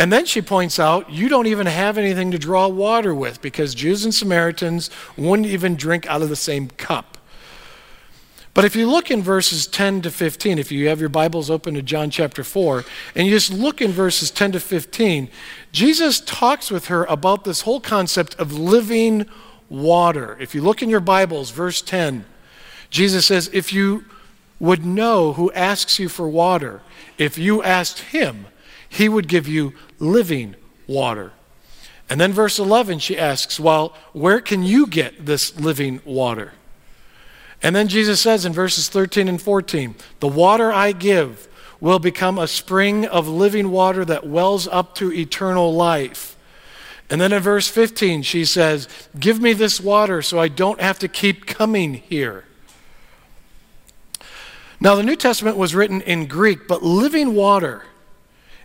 And 0.00 0.12
then 0.12 0.26
she 0.26 0.42
points 0.42 0.80
out, 0.80 1.10
You 1.10 1.28
don't 1.28 1.46
even 1.46 1.68
have 1.68 1.96
anything 1.96 2.32
to 2.32 2.40
draw 2.40 2.66
water 2.66 3.14
with 3.14 3.40
because 3.40 3.72
Jews 3.72 4.04
and 4.04 4.12
Samaritans 4.12 4.90
wouldn't 5.16 5.46
even 5.46 5.76
drink 5.76 6.08
out 6.08 6.22
of 6.22 6.28
the 6.28 6.34
same 6.34 6.70
cup. 6.70 7.09
But 8.52 8.64
if 8.64 8.74
you 8.74 8.90
look 8.90 9.10
in 9.10 9.22
verses 9.22 9.66
10 9.66 10.02
to 10.02 10.10
15, 10.10 10.58
if 10.58 10.72
you 10.72 10.88
have 10.88 10.98
your 10.98 11.08
Bibles 11.08 11.50
open 11.50 11.74
to 11.74 11.82
John 11.82 12.10
chapter 12.10 12.42
4, 12.42 12.84
and 13.14 13.26
you 13.26 13.32
just 13.32 13.52
look 13.52 13.80
in 13.80 13.92
verses 13.92 14.30
10 14.30 14.52
to 14.52 14.60
15, 14.60 15.30
Jesus 15.70 16.20
talks 16.20 16.70
with 16.70 16.86
her 16.86 17.04
about 17.04 17.44
this 17.44 17.60
whole 17.60 17.80
concept 17.80 18.34
of 18.40 18.52
living 18.58 19.26
water. 19.68 20.36
If 20.40 20.54
you 20.54 20.62
look 20.62 20.82
in 20.82 20.90
your 20.90 21.00
Bibles, 21.00 21.50
verse 21.50 21.80
10, 21.80 22.24
Jesus 22.90 23.26
says, 23.26 23.48
If 23.52 23.72
you 23.72 24.04
would 24.58 24.84
know 24.84 25.34
who 25.34 25.52
asks 25.52 26.00
you 26.00 26.08
for 26.08 26.28
water, 26.28 26.82
if 27.18 27.38
you 27.38 27.62
asked 27.62 28.00
him, 28.00 28.46
he 28.88 29.08
would 29.08 29.28
give 29.28 29.46
you 29.46 29.74
living 30.00 30.56
water. 30.88 31.32
And 32.10 32.20
then 32.20 32.32
verse 32.32 32.58
11, 32.58 32.98
she 32.98 33.16
asks, 33.16 33.60
Well, 33.60 33.94
where 34.12 34.40
can 34.40 34.64
you 34.64 34.88
get 34.88 35.24
this 35.24 35.58
living 35.58 36.00
water? 36.04 36.52
And 37.62 37.76
then 37.76 37.88
Jesus 37.88 38.20
says 38.20 38.44
in 38.44 38.52
verses 38.52 38.88
13 38.88 39.28
and 39.28 39.40
14, 39.40 39.94
The 40.20 40.28
water 40.28 40.72
I 40.72 40.92
give 40.92 41.48
will 41.80 41.98
become 41.98 42.38
a 42.38 42.46
spring 42.46 43.06
of 43.06 43.28
living 43.28 43.70
water 43.70 44.04
that 44.04 44.26
wells 44.26 44.68
up 44.68 44.94
to 44.96 45.12
eternal 45.12 45.72
life. 45.72 46.36
And 47.08 47.20
then 47.20 47.32
in 47.32 47.42
verse 47.42 47.68
15, 47.68 48.22
she 48.22 48.44
says, 48.44 48.88
Give 49.18 49.40
me 49.40 49.52
this 49.52 49.80
water 49.80 50.22
so 50.22 50.38
I 50.38 50.48
don't 50.48 50.80
have 50.80 50.98
to 51.00 51.08
keep 51.08 51.46
coming 51.46 51.94
here. 51.94 52.44
Now, 54.82 54.94
the 54.94 55.02
New 55.02 55.16
Testament 55.16 55.58
was 55.58 55.74
written 55.74 56.00
in 56.02 56.26
Greek, 56.26 56.66
but 56.66 56.82
living 56.82 57.34
water 57.34 57.84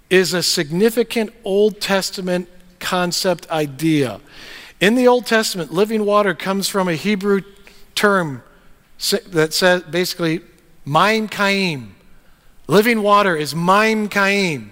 is 0.10 0.34
a 0.34 0.44
significant 0.44 1.34
Old 1.44 1.82
Testament 1.82 2.48
concept 2.80 3.50
idea. 3.50 4.22
In 4.80 4.96
the 4.96 5.08
Old 5.08 5.25
Testament, 5.25 5.74
living 5.74 6.06
water 6.06 6.34
comes 6.34 6.70
from 6.70 6.88
a 6.88 6.94
Hebrew 6.94 7.42
term 7.96 8.44
that 9.28 9.54
says 9.54 9.84
basically, 9.84 10.42
Maim 10.86 11.28
Kaim. 11.28 11.96
Living 12.68 13.02
water 13.04 13.36
is 13.36 13.54
Maim 13.54 14.08
Kaim. 14.10 14.72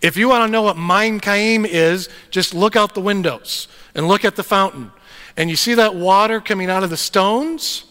If 0.00 0.16
you 0.16 0.28
want 0.28 0.46
to 0.46 0.52
know 0.52 0.62
what 0.62 0.76
Maim 0.76 1.18
Kaim 1.18 1.64
is, 1.64 2.08
just 2.30 2.54
look 2.54 2.76
out 2.76 2.94
the 2.94 3.00
windows 3.00 3.68
and 3.94 4.06
look 4.06 4.24
at 4.24 4.36
the 4.36 4.42
fountain. 4.44 4.92
And 5.36 5.50
you 5.50 5.56
see 5.56 5.74
that 5.74 5.94
water 5.94 6.40
coming 6.40 6.70
out 6.70 6.84
of 6.84 6.90
the 6.90 6.96
stones? 6.96 7.84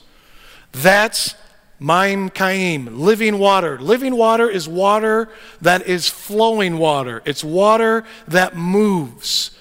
That's 0.72 1.36
Maim 1.80 2.30
Kaim, 2.30 3.00
living 3.00 3.40
water. 3.40 3.78
Living 3.80 4.16
water 4.16 4.50
is 4.50 4.70
water 4.70 5.30
that 5.62 5.86
is 5.88 6.08
flowing 6.08 6.78
water, 6.78 7.22
it's 7.26 7.44
water 7.44 8.06
that 8.28 8.56
moves. 8.56 9.52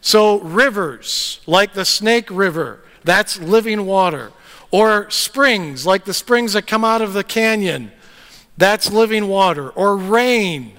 So, 0.00 0.40
rivers, 0.40 1.40
like 1.46 1.72
the 1.72 1.84
Snake 1.84 2.30
River, 2.30 2.80
that's 3.02 3.40
living 3.40 3.86
water. 3.86 4.32
Or 4.74 5.08
springs, 5.08 5.86
like 5.86 6.04
the 6.04 6.12
springs 6.12 6.54
that 6.54 6.66
come 6.66 6.84
out 6.84 7.00
of 7.00 7.12
the 7.12 7.22
canyon, 7.22 7.92
that's 8.58 8.90
living 8.90 9.28
water. 9.28 9.70
Or 9.70 9.96
rain, 9.96 10.72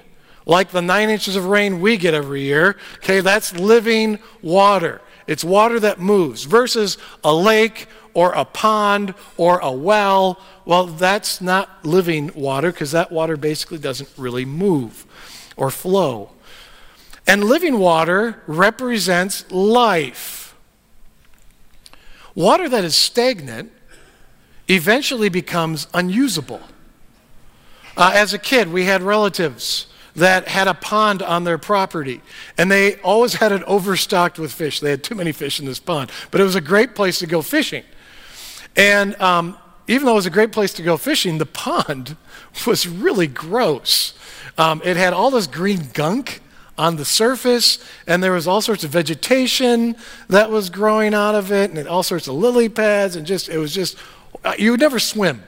like 0.44 0.68
the 0.68 0.82
nine 0.82 1.08
inches 1.08 1.34
of 1.34 1.46
rain 1.46 1.80
we 1.80 1.96
get 1.96 2.12
every 2.12 2.42
year, 2.42 2.76
okay, 2.96 3.20
that's 3.20 3.58
living 3.58 4.18
water. 4.42 5.00
It's 5.26 5.42
water 5.42 5.80
that 5.80 5.98
moves 5.98 6.44
versus 6.44 6.98
a 7.24 7.34
lake 7.34 7.86
or 8.12 8.32
a 8.32 8.44
pond 8.44 9.14
or 9.38 9.60
a 9.60 9.72
well. 9.72 10.40
Well, 10.66 10.84
that's 10.84 11.40
not 11.40 11.82
living 11.82 12.30
water 12.34 12.72
because 12.72 12.90
that 12.90 13.10
water 13.10 13.38
basically 13.38 13.78
doesn't 13.78 14.10
really 14.18 14.44
move 14.44 15.06
or 15.56 15.70
flow. 15.70 16.32
And 17.26 17.44
living 17.44 17.78
water 17.78 18.42
represents 18.46 19.50
life. 19.50 20.54
Water 22.34 22.68
that 22.68 22.84
is 22.84 22.94
stagnant 22.94 23.72
eventually 24.68 25.28
becomes 25.28 25.86
unusable. 25.94 26.60
Uh, 27.96 28.12
as 28.14 28.34
a 28.34 28.38
kid, 28.38 28.72
we 28.72 28.84
had 28.84 29.02
relatives 29.02 29.86
that 30.16 30.48
had 30.48 30.66
a 30.66 30.74
pond 30.74 31.22
on 31.22 31.44
their 31.44 31.58
property, 31.58 32.22
and 32.56 32.70
they 32.70 32.96
always 32.96 33.34
had 33.34 33.52
it 33.52 33.62
overstocked 33.64 34.38
with 34.38 34.52
fish. 34.52 34.80
They 34.80 34.90
had 34.90 35.04
too 35.04 35.14
many 35.14 35.32
fish 35.32 35.60
in 35.60 35.66
this 35.66 35.78
pond, 35.78 36.10
but 36.30 36.40
it 36.40 36.44
was 36.44 36.54
a 36.54 36.60
great 36.60 36.94
place 36.94 37.18
to 37.20 37.26
go 37.26 37.42
fishing. 37.42 37.84
And 38.74 39.20
um, 39.20 39.56
even 39.88 40.06
though 40.06 40.12
it 40.12 40.16
was 40.16 40.26
a 40.26 40.30
great 40.30 40.52
place 40.52 40.72
to 40.74 40.82
go 40.82 40.96
fishing, 40.96 41.38
the 41.38 41.46
pond 41.46 42.16
was 42.66 42.88
really 42.88 43.26
gross. 43.26 44.14
Um, 44.58 44.80
it 44.84 44.96
had 44.96 45.12
all 45.12 45.30
this 45.30 45.46
green 45.46 45.88
gunk 45.92 46.40
on 46.78 46.96
the 46.96 47.04
surface, 47.04 47.78
and 48.06 48.22
there 48.22 48.32
was 48.32 48.46
all 48.46 48.60
sorts 48.60 48.84
of 48.84 48.90
vegetation 48.90 49.96
that 50.28 50.50
was 50.50 50.68
growing 50.70 51.14
out 51.14 51.34
of 51.34 51.50
it, 51.52 51.70
and 51.70 51.88
all 51.88 52.02
sorts 52.02 52.28
of 52.28 52.34
lily 52.34 52.68
pads, 52.68 53.16
and 53.16 53.26
just 53.26 53.48
it 53.48 53.58
was 53.58 53.74
just 53.74 53.96
Uh, 54.46 54.54
you 54.56 54.70
would 54.70 54.80
never 54.80 55.00
swim 55.00 55.42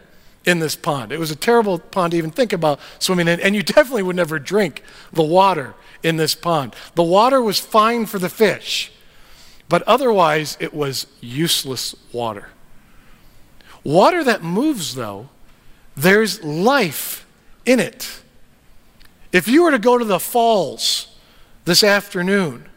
in 0.44 0.58
this 0.58 0.74
pond. 0.74 1.12
It 1.12 1.20
was 1.20 1.30
a 1.30 1.36
terrible 1.36 1.78
pond 1.78 2.10
to 2.10 2.18
even 2.18 2.32
think 2.32 2.52
about 2.52 2.80
swimming 2.98 3.28
in, 3.28 3.38
and 3.40 3.54
you 3.54 3.62
definitely 3.74 4.02
would 4.02 4.16
never 4.16 4.40
drink 4.40 4.82
the 5.12 5.22
water 5.22 5.74
in 6.02 6.16
this 6.16 6.34
pond. 6.34 6.74
The 6.96 7.04
water 7.04 7.40
was 7.40 7.60
fine 7.60 8.06
for 8.06 8.18
the 8.18 8.28
fish, 8.28 8.90
but 9.68 9.82
otherwise 9.82 10.56
it 10.58 10.74
was 10.74 11.06
useless 11.20 11.94
water. 12.12 12.48
Water 13.84 14.24
that 14.24 14.42
moves, 14.42 14.96
though, 14.96 15.28
there's 15.96 16.42
life 16.42 17.24
in 17.64 17.78
it. 17.78 18.20
If 19.30 19.46
you 19.46 19.62
were 19.62 19.70
to 19.70 19.78
go 19.78 19.96
to 19.96 20.04
the 20.04 20.18
falls 20.18 21.14
this 21.66 21.84
afternoon, 21.84 22.67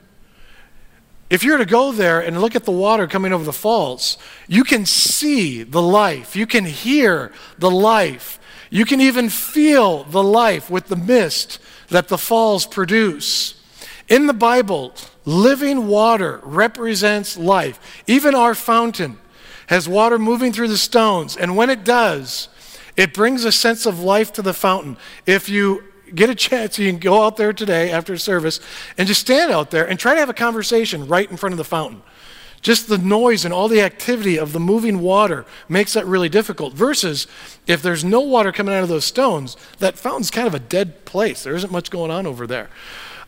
if 1.32 1.46
you 1.46 1.54
were 1.54 1.60
to 1.60 1.66
go 1.66 1.94
there 1.94 2.20
and 2.20 2.42
look 2.42 2.58
at 2.58 2.66
the 2.66 2.74
water 2.74 3.08
coming 3.08 3.32
over 3.32 3.46
the 3.46 3.54
falls, 3.54 4.18
you 4.50 4.66
can 4.66 4.86
see 4.86 5.64
the 5.64 5.82
life. 5.82 6.36
You 6.36 6.46
can 6.46 6.66
hear 6.66 7.32
the 7.58 7.72
life. 7.72 8.38
You 8.70 8.84
can 8.84 9.00
even 9.00 9.30
feel 9.30 10.04
the 10.04 10.22
life 10.22 10.70
with 10.70 10.88
the 10.88 10.98
mist 10.98 11.60
that 11.88 12.10
the 12.10 12.18
falls 12.18 12.66
produce. 12.66 13.54
In 14.10 14.28
the 14.28 14.34
Bible, 14.34 14.94
living 15.24 15.88
water 15.88 16.42
represents 16.44 17.38
life. 17.38 18.04
Even 18.08 18.36
our 18.36 18.54
fountain 18.54 19.18
has 19.68 19.88
water 19.88 20.20
moving 20.20 20.52
through 20.52 20.68
the 20.68 20.78
stones, 20.78 21.38
and 21.38 21.56
when 21.56 21.70
it 21.70 21.86
does, 21.86 22.50
it 22.98 23.14
brings 23.14 23.46
a 23.46 23.54
sense 23.54 23.86
of 23.86 24.02
life 24.02 24.34
to 24.34 24.42
the 24.42 24.54
fountain. 24.54 24.98
If 25.26 25.48
you 25.48 25.91
get 26.14 26.30
a 26.30 26.36
chance, 26.36 26.78
you 26.78 26.90
can 26.90 27.00
go 27.00 27.24
out 27.24 27.38
there 27.38 27.54
today 27.54 27.92
after 27.92 28.18
service 28.18 28.60
and 28.98 29.08
just 29.08 29.22
stand 29.22 29.52
out 29.52 29.72
there 29.72 29.88
and 29.88 30.00
try 30.00 30.14
to 30.14 30.20
have 30.20 30.30
a 30.30 30.34
conversation 30.34 31.08
right 31.08 31.30
in 31.30 31.38
front 31.38 31.54
of 31.54 31.58
the 31.58 31.64
fountain. 31.64 32.02
Just 32.62 32.88
the 32.88 32.98
noise 32.98 33.44
and 33.44 33.54
all 33.54 33.68
the 33.68 33.82
activity 33.82 34.38
of 34.38 34.54
the 34.54 34.60
moving 34.60 35.00
water 35.00 35.46
makes 35.68 35.94
that 35.94 36.06
really 36.06 36.30
difficult. 36.30 36.74
Versus 36.74 37.26
if 37.66 37.82
there's 37.82 38.04
no 38.04 38.20
water 38.20 38.52
coming 38.52 38.74
out 38.76 38.84
of 38.84 38.90
those 38.90 39.06
stones, 39.06 39.58
that 39.80 39.98
fountain's 39.98 40.30
kind 40.30 40.48
of 40.48 40.54
a 40.54 40.60
dead 40.60 41.04
place. 41.06 41.44
There 41.44 41.56
isn't 41.56 41.72
much 41.72 41.90
going 41.90 42.12
on 42.12 42.28
over 42.28 42.46
there. 42.46 42.70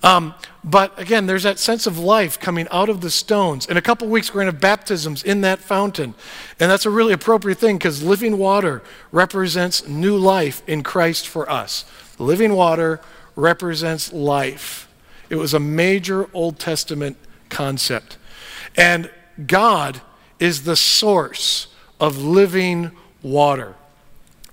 Um, 0.03 0.35
but 0.65 0.97
again, 0.99 1.27
there's 1.27 1.43
that 1.43 1.59
sense 1.59 1.87
of 1.87 1.97
life 1.97 2.37
coming 2.37 2.67
out 2.69 2.89
of 2.89 2.99
the 2.99 3.09
stones. 3.09 3.65
In 3.65 3.77
a 3.77 3.81
couple 3.81 4.07
weeks, 4.09 4.29
we're 4.29 4.41
going 4.41 4.47
to 4.47 4.55
have 4.55 4.61
baptisms 4.61 5.23
in 5.23 5.41
that 5.41 5.59
fountain. 5.59 6.13
And 6.59 6.69
that's 6.69 6.85
a 6.85 6.89
really 6.89 7.13
appropriate 7.13 7.57
thing 7.57 7.77
because 7.77 8.03
living 8.03 8.37
water 8.37 8.83
represents 9.11 9.87
new 9.87 10.17
life 10.17 10.61
in 10.67 10.83
Christ 10.83 11.27
for 11.27 11.49
us. 11.49 11.85
Living 12.19 12.53
water 12.53 12.99
represents 13.35 14.13
life. 14.13 14.87
It 15.29 15.35
was 15.35 15.53
a 15.53 15.59
major 15.59 16.29
Old 16.33 16.59
Testament 16.59 17.17
concept. 17.49 18.17
And 18.75 19.09
God 19.47 20.01
is 20.39 20.63
the 20.63 20.75
source 20.75 21.67
of 21.99 22.17
living 22.17 22.91
water. 23.21 23.75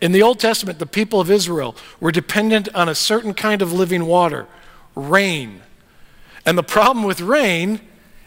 In 0.00 0.12
the 0.12 0.22
Old 0.22 0.40
Testament, 0.40 0.78
the 0.78 0.86
people 0.86 1.20
of 1.20 1.30
Israel 1.30 1.76
were 1.98 2.12
dependent 2.12 2.74
on 2.74 2.88
a 2.88 2.94
certain 2.94 3.34
kind 3.34 3.60
of 3.60 3.72
living 3.72 4.06
water 4.06 4.46
rain. 4.94 5.60
And 6.46 6.56
the 6.56 6.62
problem 6.62 7.04
with 7.04 7.20
rain 7.20 7.80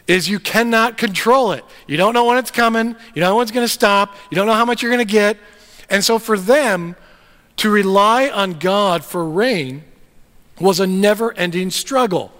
is 0.06 0.28
you 0.28 0.38
cannot 0.38 0.98
control 0.98 1.52
it. 1.52 1.64
You 1.86 1.96
don't 1.96 2.14
know 2.14 2.26
when 2.26 2.38
it's 2.38 2.50
coming, 2.50 2.88
you 2.88 3.20
don't 3.20 3.30
know 3.30 3.36
when 3.36 3.42
it's 3.42 3.52
going 3.52 3.66
to 3.66 3.72
stop, 3.72 4.14
you 4.30 4.36
don't 4.36 4.46
know 4.46 4.54
how 4.54 4.64
much 4.64 4.82
you're 4.82 4.92
going 4.92 5.04
to 5.04 5.12
get. 5.12 5.36
And 5.90 6.04
so 6.04 6.18
for 6.18 6.38
them, 6.38 6.94
to 7.56 7.70
rely 7.70 8.28
on 8.28 8.58
God 8.58 9.04
for 9.04 9.28
rain 9.28 9.84
was 10.60 10.80
a 10.80 10.86
never 10.86 11.32
ending 11.34 11.70
struggle. 11.70 12.32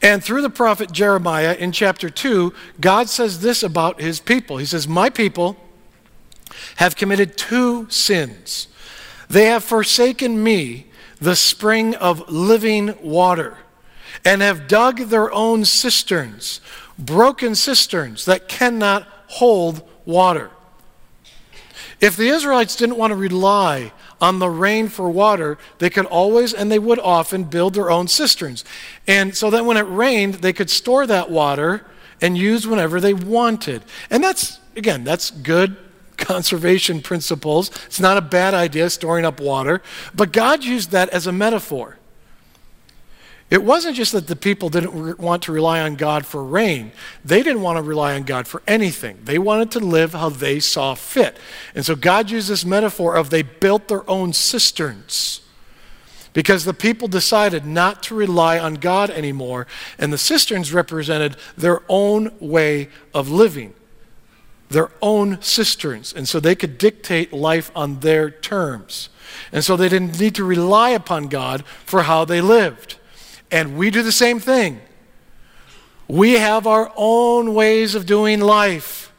And 0.00 0.22
through 0.22 0.42
the 0.42 0.50
prophet 0.50 0.92
Jeremiah 0.92 1.54
in 1.54 1.72
chapter 1.72 2.08
2, 2.08 2.52
God 2.80 3.08
says 3.08 3.40
this 3.40 3.62
about 3.62 4.00
his 4.00 4.20
people. 4.20 4.58
He 4.58 4.66
says, 4.66 4.86
My 4.86 5.10
people 5.10 5.56
have 6.76 6.96
committed 6.96 7.36
two 7.36 7.88
sins. 7.90 8.68
They 9.28 9.46
have 9.46 9.64
forsaken 9.64 10.42
me, 10.42 10.86
the 11.20 11.36
spring 11.36 11.94
of 11.96 12.30
living 12.30 12.94
water, 13.02 13.58
and 14.24 14.40
have 14.40 14.68
dug 14.68 14.98
their 14.98 15.32
own 15.32 15.64
cisterns, 15.64 16.60
broken 16.98 17.54
cisterns 17.54 18.24
that 18.24 18.48
cannot 18.48 19.06
hold 19.26 19.82
water. 20.04 20.50
If 22.00 22.16
the 22.16 22.28
Israelites 22.28 22.76
didn't 22.76 22.96
want 22.96 23.10
to 23.10 23.16
rely 23.16 23.92
on 24.20 24.38
the 24.38 24.48
rain 24.50 24.88
for 24.88 25.10
water, 25.10 25.58
they 25.78 25.90
could 25.90 26.06
always 26.06 26.54
and 26.54 26.70
they 26.70 26.78
would 26.78 26.98
often 26.98 27.44
build 27.44 27.74
their 27.74 27.90
own 27.90 28.08
cisterns. 28.08 28.64
And 29.06 29.36
so 29.36 29.50
that 29.50 29.64
when 29.64 29.76
it 29.76 29.82
rained, 29.82 30.34
they 30.34 30.52
could 30.52 30.70
store 30.70 31.06
that 31.06 31.30
water 31.30 31.84
and 32.20 32.38
use 32.38 32.66
whenever 32.66 33.00
they 33.00 33.14
wanted. 33.14 33.82
And 34.10 34.22
that's, 34.22 34.60
again, 34.76 35.04
that's 35.04 35.30
good 35.30 35.76
conservation 36.16 37.00
principles. 37.00 37.70
It's 37.86 38.00
not 38.00 38.16
a 38.16 38.22
bad 38.22 38.54
idea 38.54 38.90
storing 38.90 39.24
up 39.24 39.40
water. 39.40 39.82
But 40.14 40.32
God 40.32 40.64
used 40.64 40.90
that 40.92 41.08
as 41.10 41.26
a 41.26 41.32
metaphor. 41.32 41.97
It 43.50 43.64
wasn't 43.64 43.96
just 43.96 44.12
that 44.12 44.26
the 44.26 44.36
people 44.36 44.68
didn't 44.68 45.18
want 45.18 45.44
to 45.44 45.52
rely 45.52 45.80
on 45.80 45.96
God 45.96 46.26
for 46.26 46.44
rain. 46.44 46.92
They 47.24 47.42
didn't 47.42 47.62
want 47.62 47.78
to 47.78 47.82
rely 47.82 48.14
on 48.14 48.24
God 48.24 48.46
for 48.46 48.62
anything. 48.66 49.18
They 49.24 49.38
wanted 49.38 49.70
to 49.70 49.80
live 49.80 50.12
how 50.12 50.28
they 50.28 50.60
saw 50.60 50.94
fit. 50.94 51.38
And 51.74 51.84
so 51.84 51.96
God 51.96 52.30
used 52.30 52.48
this 52.48 52.66
metaphor 52.66 53.16
of 53.16 53.30
they 53.30 53.42
built 53.42 53.88
their 53.88 54.08
own 54.08 54.34
cisterns 54.34 55.40
because 56.34 56.66
the 56.66 56.74
people 56.74 57.08
decided 57.08 57.64
not 57.64 58.02
to 58.04 58.14
rely 58.14 58.58
on 58.58 58.74
God 58.74 59.08
anymore. 59.08 59.66
And 59.98 60.12
the 60.12 60.18
cisterns 60.18 60.72
represented 60.72 61.36
their 61.56 61.82
own 61.88 62.32
way 62.40 62.90
of 63.14 63.30
living, 63.30 63.72
their 64.68 64.90
own 65.00 65.40
cisterns. 65.40 66.12
And 66.12 66.28
so 66.28 66.38
they 66.38 66.54
could 66.54 66.76
dictate 66.76 67.32
life 67.32 67.70
on 67.74 68.00
their 68.00 68.30
terms. 68.30 69.08
And 69.52 69.64
so 69.64 69.74
they 69.74 69.88
didn't 69.88 70.20
need 70.20 70.34
to 70.34 70.44
rely 70.44 70.90
upon 70.90 71.28
God 71.28 71.64
for 71.86 72.02
how 72.02 72.26
they 72.26 72.42
lived. 72.42 72.98
And 73.50 73.76
we 73.76 73.90
do 73.90 74.02
the 74.02 74.12
same 74.12 74.40
thing. 74.40 74.80
We 76.06 76.34
have 76.34 76.66
our 76.66 76.92
own 76.96 77.54
ways 77.54 77.94
of 77.94 78.06
doing 78.06 78.40
life, 78.40 79.12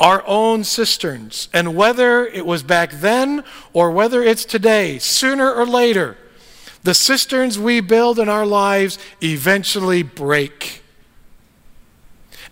our 0.00 0.22
own 0.26 0.64
cisterns. 0.64 1.48
And 1.52 1.76
whether 1.76 2.26
it 2.26 2.44
was 2.44 2.62
back 2.62 2.90
then 2.92 3.44
or 3.72 3.90
whether 3.90 4.22
it's 4.22 4.44
today, 4.44 4.98
sooner 4.98 5.52
or 5.52 5.66
later, 5.66 6.16
the 6.82 6.94
cisterns 6.94 7.58
we 7.58 7.80
build 7.80 8.18
in 8.18 8.28
our 8.28 8.46
lives 8.46 8.98
eventually 9.22 10.02
break. 10.02 10.82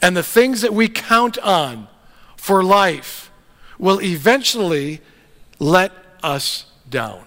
And 0.03 0.17
the 0.17 0.23
things 0.23 0.61
that 0.63 0.75
we 0.75 0.89
count 0.89 1.39
on 1.39 1.89
for 2.37 2.63
life 2.63 3.31
will 3.79 4.03
eventually 4.03 5.01
let 5.59 5.93
us 6.23 6.67
down. 6.89 7.25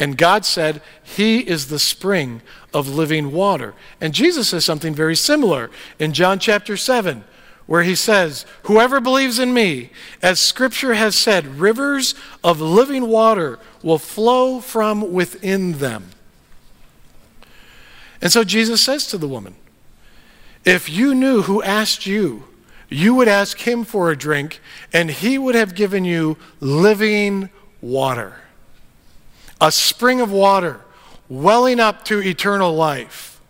And 0.00 0.16
God 0.16 0.46
said, 0.46 0.80
He 1.02 1.40
is 1.40 1.68
the 1.68 1.78
spring 1.78 2.40
of 2.72 2.88
living 2.88 3.32
water. 3.32 3.74
And 4.00 4.14
Jesus 4.14 4.48
says 4.48 4.64
something 4.64 4.94
very 4.94 5.14
similar 5.14 5.70
in 5.98 6.14
John 6.14 6.38
chapter 6.38 6.76
7, 6.78 7.22
where 7.66 7.82
he 7.82 7.94
says, 7.94 8.46
Whoever 8.62 8.98
believes 8.98 9.38
in 9.38 9.52
me, 9.52 9.90
as 10.22 10.40
scripture 10.40 10.94
has 10.94 11.14
said, 11.14 11.60
rivers 11.60 12.14
of 12.42 12.62
living 12.62 13.08
water 13.08 13.58
will 13.82 13.98
flow 13.98 14.60
from 14.60 15.12
within 15.12 15.72
them. 15.74 16.10
And 18.22 18.32
so 18.32 18.42
Jesus 18.42 18.82
says 18.82 19.06
to 19.08 19.18
the 19.18 19.28
woman, 19.28 19.54
If 20.64 20.88
you 20.88 21.14
knew 21.14 21.42
who 21.42 21.62
asked 21.62 22.06
you, 22.06 22.44
you 22.88 23.14
would 23.14 23.28
ask 23.28 23.58
him 23.58 23.84
for 23.84 24.10
a 24.10 24.16
drink, 24.16 24.60
and 24.94 25.10
he 25.10 25.36
would 25.36 25.54
have 25.54 25.74
given 25.74 26.06
you 26.06 26.38
living 26.58 27.50
water. 27.82 28.36
A 29.60 29.70
spring 29.70 30.20
of 30.20 30.30
water 30.32 30.80
welling 31.28 31.80
up 31.80 32.04
to 32.06 32.20
eternal 32.20 32.74
life. 32.74 33.40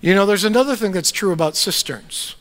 You 0.00 0.14
know, 0.14 0.26
there's 0.26 0.44
another 0.44 0.74
thing 0.74 0.92
that's 0.92 1.12
true 1.12 1.32
about 1.32 1.56
cisterns 1.56 2.36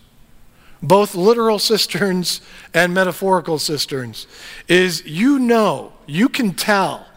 both 0.81 1.15
literal 1.15 1.59
cisterns 1.69 2.41
and 2.73 2.93
metaphorical 2.93 3.59
cisterns, 3.59 4.27
is 4.67 5.05
you 5.05 5.39
know, 5.39 5.93
you 6.05 6.29
can 6.29 6.53
tell 6.53 7.07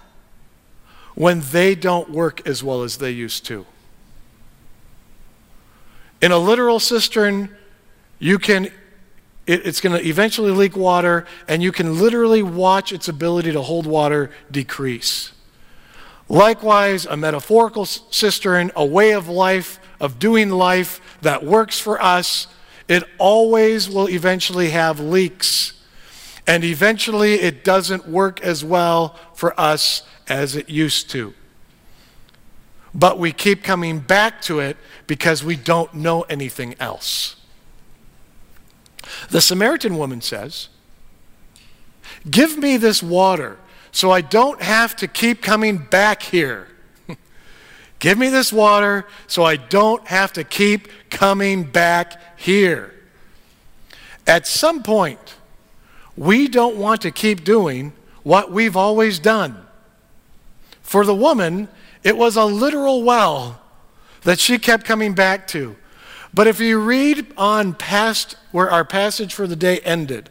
when 1.14 1.40
they 1.52 1.74
don't 1.74 2.10
work 2.10 2.46
as 2.46 2.62
well 2.62 2.82
as 2.82 2.98
they 2.98 3.10
used 3.10 3.44
to. 3.46 3.64
In 6.20 6.32
a 6.32 6.38
literal 6.38 6.80
cistern, 6.80 7.54
you 8.18 8.38
can 8.38 8.70
it, 9.46 9.66
it's 9.66 9.80
going 9.80 9.96
to 9.96 10.06
eventually 10.06 10.50
leak 10.50 10.76
water, 10.76 11.26
and 11.48 11.62
you 11.62 11.72
can 11.72 12.00
literally 12.00 12.42
watch 12.42 12.92
its 12.92 13.08
ability 13.08 13.52
to 13.52 13.62
hold 13.62 13.86
water 13.86 14.30
decrease. 14.50 15.32
Likewise, 16.28 17.04
a 17.06 17.16
metaphorical 17.16 17.84
cistern, 17.84 18.72
a 18.74 18.84
way 18.84 19.12
of 19.12 19.28
life, 19.28 19.78
of 20.00 20.18
doing 20.18 20.50
life 20.50 21.00
that 21.20 21.44
works 21.44 21.78
for 21.78 22.00
us, 22.02 22.46
it 22.88 23.04
always 23.18 23.88
will 23.88 24.08
eventually 24.08 24.70
have 24.70 25.00
leaks. 25.00 25.72
And 26.46 26.64
eventually 26.64 27.34
it 27.34 27.64
doesn't 27.64 28.08
work 28.08 28.40
as 28.42 28.64
well 28.64 29.18
for 29.34 29.58
us 29.58 30.02
as 30.28 30.56
it 30.56 30.68
used 30.68 31.10
to. 31.10 31.34
But 32.94 33.18
we 33.18 33.32
keep 33.32 33.62
coming 33.62 33.98
back 33.98 34.40
to 34.42 34.60
it 34.60 34.76
because 35.06 35.42
we 35.42 35.56
don't 35.56 35.94
know 35.94 36.22
anything 36.22 36.74
else. 36.78 37.36
The 39.30 39.40
Samaritan 39.40 39.96
woman 39.96 40.20
says, 40.20 40.68
Give 42.30 42.56
me 42.58 42.76
this 42.76 43.02
water 43.02 43.58
so 43.92 44.10
I 44.10 44.20
don't 44.20 44.60
have 44.62 44.96
to 44.96 45.08
keep 45.08 45.42
coming 45.42 45.78
back 45.78 46.22
here. 46.22 46.68
Give 47.98 48.18
me 48.18 48.28
this 48.28 48.52
water 48.52 49.06
so 49.26 49.44
I 49.44 49.56
don't 49.56 50.06
have 50.08 50.32
to 50.34 50.44
keep 50.44 50.88
coming 51.10 51.64
back 51.64 52.38
here. 52.38 52.92
At 54.26 54.46
some 54.46 54.82
point, 54.82 55.34
we 56.16 56.48
don't 56.48 56.76
want 56.76 57.02
to 57.02 57.10
keep 57.10 57.44
doing 57.44 57.92
what 58.22 58.50
we've 58.50 58.76
always 58.76 59.18
done. 59.18 59.66
For 60.82 61.04
the 61.04 61.14
woman, 61.14 61.68
it 62.02 62.16
was 62.16 62.36
a 62.36 62.44
literal 62.44 63.02
well 63.02 63.60
that 64.22 64.38
she 64.38 64.58
kept 64.58 64.84
coming 64.84 65.14
back 65.14 65.46
to. 65.48 65.76
But 66.34 66.48
if 66.48 66.58
you 66.58 66.80
read 66.80 67.26
on 67.36 67.74
past 67.74 68.36
where 68.50 68.68
our 68.68 68.84
passage 68.84 69.32
for 69.32 69.46
the 69.46 69.54
day 69.54 69.78
ended, 69.80 70.30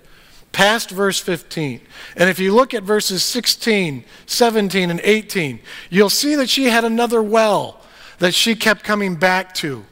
past 0.52 0.90
verse 0.90 1.20
15, 1.20 1.80
and 2.18 2.30
if 2.30 2.40
you 2.40 2.54
look 2.54 2.74
at 2.74 2.84
verses 2.84 3.24
16, 3.24 4.04
17, 4.26 4.92
and 4.92 5.00
18, 5.02 5.60
you'll 5.90 6.10
see 6.10 6.36
that 6.36 6.50
she 6.50 6.66
had 6.66 6.84
another 6.84 7.24
well 7.24 7.80
that 8.20 8.34
she 8.34 8.54
kept 8.54 8.84
coming 8.84 9.16
back 9.16 9.54
to 9.56 9.86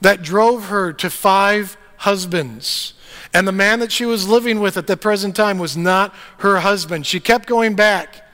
that 0.00 0.22
drove 0.22 0.66
her 0.66 0.92
to 0.92 1.10
five 1.10 1.76
husbands. 1.98 2.94
And 3.34 3.46
the 3.46 3.52
man 3.52 3.80
that 3.80 3.90
she 3.90 4.06
was 4.06 4.28
living 4.28 4.60
with 4.60 4.76
at 4.76 4.86
the 4.86 4.96
present 4.96 5.34
time 5.34 5.58
was 5.58 5.76
not 5.76 6.14
her 6.38 6.60
husband. 6.60 7.06
She 7.06 7.18
kept 7.18 7.48
going 7.48 7.74
back 7.74 8.27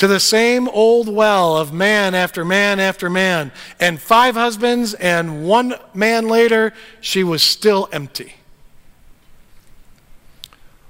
to 0.00 0.06
the 0.06 0.18
same 0.18 0.66
old 0.70 1.14
well 1.14 1.58
of 1.58 1.74
man 1.74 2.14
after 2.14 2.42
man 2.42 2.80
after 2.80 3.10
man. 3.10 3.52
And 3.78 4.00
five 4.00 4.34
husbands 4.34 4.94
and 4.94 5.44
one 5.44 5.74
man 5.92 6.26
later, 6.26 6.72
she 7.02 7.22
was 7.22 7.42
still 7.42 7.86
empty. 7.92 8.32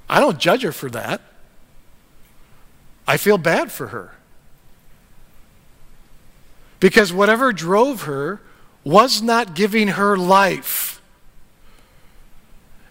I 0.09 0.21
don't 0.21 0.39
judge 0.39 0.63
her 0.63 0.71
for 0.71 0.89
that. 0.91 1.21
I 3.05 3.17
feel 3.17 3.37
bad 3.37 3.73
for 3.73 3.89
her. 3.89 4.15
Because 6.79 7.13
whatever 7.13 7.53
drove 7.53 8.03
her 8.03 8.41
was 8.85 9.21
not 9.21 9.57
giving 9.57 9.89
her 9.89 10.17
life. 10.17 11.03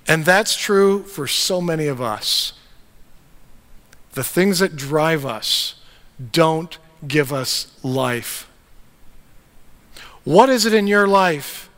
And 0.05 0.25
that's 0.25 0.57
true 0.57 1.03
for 1.03 1.27
so 1.27 1.61
many 1.61 1.87
of 1.87 2.01
us. 2.01 2.51
The 4.15 4.23
things 4.25 4.59
that 4.59 4.75
drive 4.75 5.25
us 5.25 5.75
don't 6.31 6.77
give 7.07 7.31
us 7.31 7.77
life. 7.83 8.49
What 10.23 10.49
is 10.49 10.65
it 10.65 10.73
in 10.73 10.87
your 10.87 11.07
life 11.07 11.69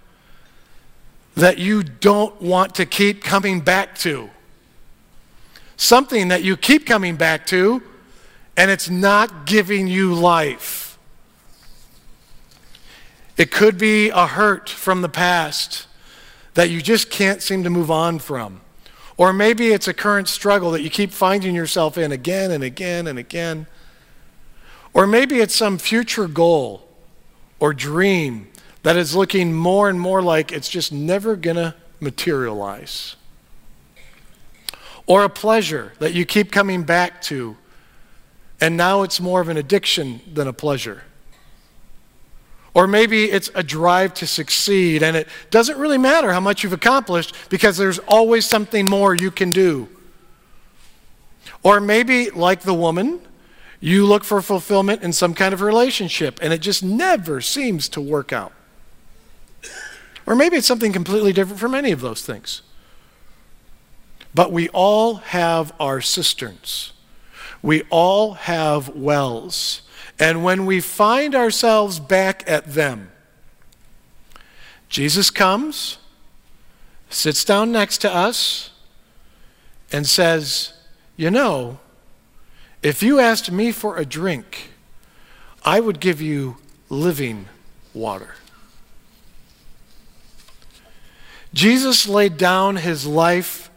that 1.36 1.58
you 1.58 1.84
don't 1.84 2.42
want 2.42 2.76
to 2.76 2.86
keep 2.86 3.24
coming 3.24 3.62
back 3.62 3.98
to? 4.00 4.30
Something 5.78 6.28
that 6.28 6.44
you 6.44 6.58
keep 6.58 6.86
coming 6.86 7.16
back 7.16 7.46
to, 7.48 7.82
and 8.58 8.70
it's 8.70 8.90
not 8.90 9.46
giving 9.46 9.88
you 9.88 10.14
life. 10.14 10.98
It 13.38 13.52
could 13.52 13.78
be 13.78 14.10
a 14.10 14.28
hurt 14.28 14.70
from 14.70 15.02
the 15.02 15.10
past 15.10 15.88
that 16.54 16.70
you 16.70 16.82
just 16.82 17.10
can't 17.10 17.42
seem 17.42 17.64
to 17.64 17.70
move 17.70 17.90
on 17.90 18.20
from. 18.20 18.62
Or 19.18 19.34
maybe 19.34 19.72
it's 19.72 19.88
a 19.88 19.94
current 19.94 20.28
struggle 20.28 20.72
that 20.72 20.82
you 20.82 20.90
keep 20.90 21.12
finding 21.12 21.56
yourself 21.56 21.98
in 21.98 22.12
again 22.12 22.52
and 22.52 22.64
again 22.64 23.08
and 23.08 23.18
again. 23.18 23.68
Or 24.94 25.08
maybe 25.08 25.40
it's 25.40 25.56
some 25.56 25.78
future 25.78 26.28
goal 26.28 26.88
or 27.60 27.74
dream 27.74 28.50
that 28.84 28.98
is 28.98 29.16
looking 29.16 29.54
more 29.54 29.90
and 29.90 30.00
more 30.00 30.22
like 30.22 30.52
it's 30.52 30.70
just 30.70 30.92
never 30.92 31.36
going 31.36 31.56
to 31.56 31.76
materialize. 32.00 33.16
Or 35.06 35.24
a 35.24 35.30
pleasure 35.30 35.94
that 36.00 36.14
you 36.14 36.26
keep 36.26 36.52
coming 36.52 36.84
back 36.84 37.22
to, 37.24 37.58
and 38.60 38.76
now 38.76 39.04
it's 39.04 39.20
more 39.20 39.42
of 39.42 39.50
an 39.50 39.58
addiction 39.58 40.22
than 40.32 40.48
a 40.48 40.54
pleasure. 40.54 41.04
Or 42.74 42.88
maybe 42.88 43.26
it's 43.26 43.50
a 43.54 43.64
drive 43.64 44.14
to 44.16 44.28
succeed, 44.28 45.04
and 45.04 45.18
it 45.18 45.28
doesn't 45.50 45.78
really 45.78 45.98
matter 45.98 46.32
how 46.32 46.40
much 46.40 46.64
you've 46.64 46.74
accomplished 46.74 47.36
because 47.50 47.78
there's 47.78 48.00
always 48.00 48.46
something 48.46 48.88
more 48.88 49.14
you 49.14 49.30
can 49.30 49.52
do. 49.52 49.90
Or 51.64 51.80
maybe, 51.80 52.30
like 52.30 52.62
the 52.62 52.74
woman, 52.74 53.20
you 53.82 54.06
look 54.06 54.24
for 54.24 54.42
fulfillment 54.42 55.02
in 55.02 55.12
some 55.12 55.34
kind 55.34 55.54
of 55.54 55.62
relationship, 55.62 56.40
and 56.42 56.54
it 56.54 56.60
just 56.60 56.84
never 56.84 57.42
seems 57.42 57.90
to 57.90 58.00
work 58.00 58.32
out. 58.32 58.54
Or 60.28 60.36
maybe 60.36 60.56
it's 60.56 60.68
something 60.68 60.94
completely 60.94 61.34
different 61.34 61.60
from 61.60 61.74
any 61.74 61.92
of 61.92 62.00
those 62.00 62.22
things. 62.22 62.62
But 64.36 64.52
we 64.52 64.70
all 64.70 65.16
have 65.16 65.74
our 65.80 66.00
cisterns. 66.00 66.94
We 67.64 67.82
all 67.90 68.34
have 68.34 68.90
wells. 68.90 69.82
And 70.20 70.44
when 70.44 70.68
we 70.68 70.80
find 70.80 71.34
ourselves 71.34 72.00
back 72.00 72.44
at 72.48 72.74
them, 72.74 73.12
Jesus 74.90 75.32
comes, 75.32 75.98
sits 77.10 77.44
down 77.44 77.72
next 77.72 77.98
to 78.00 78.14
us, 78.14 78.70
and 79.92 80.06
says, 80.06 80.74
You 81.18 81.32
know, 81.32 81.80
if 82.82 83.04
you 83.04 83.20
asked 83.20 83.52
me 83.52 83.72
for 83.72 83.98
a 83.98 84.06
drink, 84.06 84.72
I 85.64 85.80
would 85.80 86.00
give 86.00 86.22
you 86.22 86.58
living 86.90 87.46
water. 87.94 88.36
Jesus 91.54 92.08
laid 92.08 92.38
down 92.38 92.78
his 92.78 93.06
life 93.06 93.70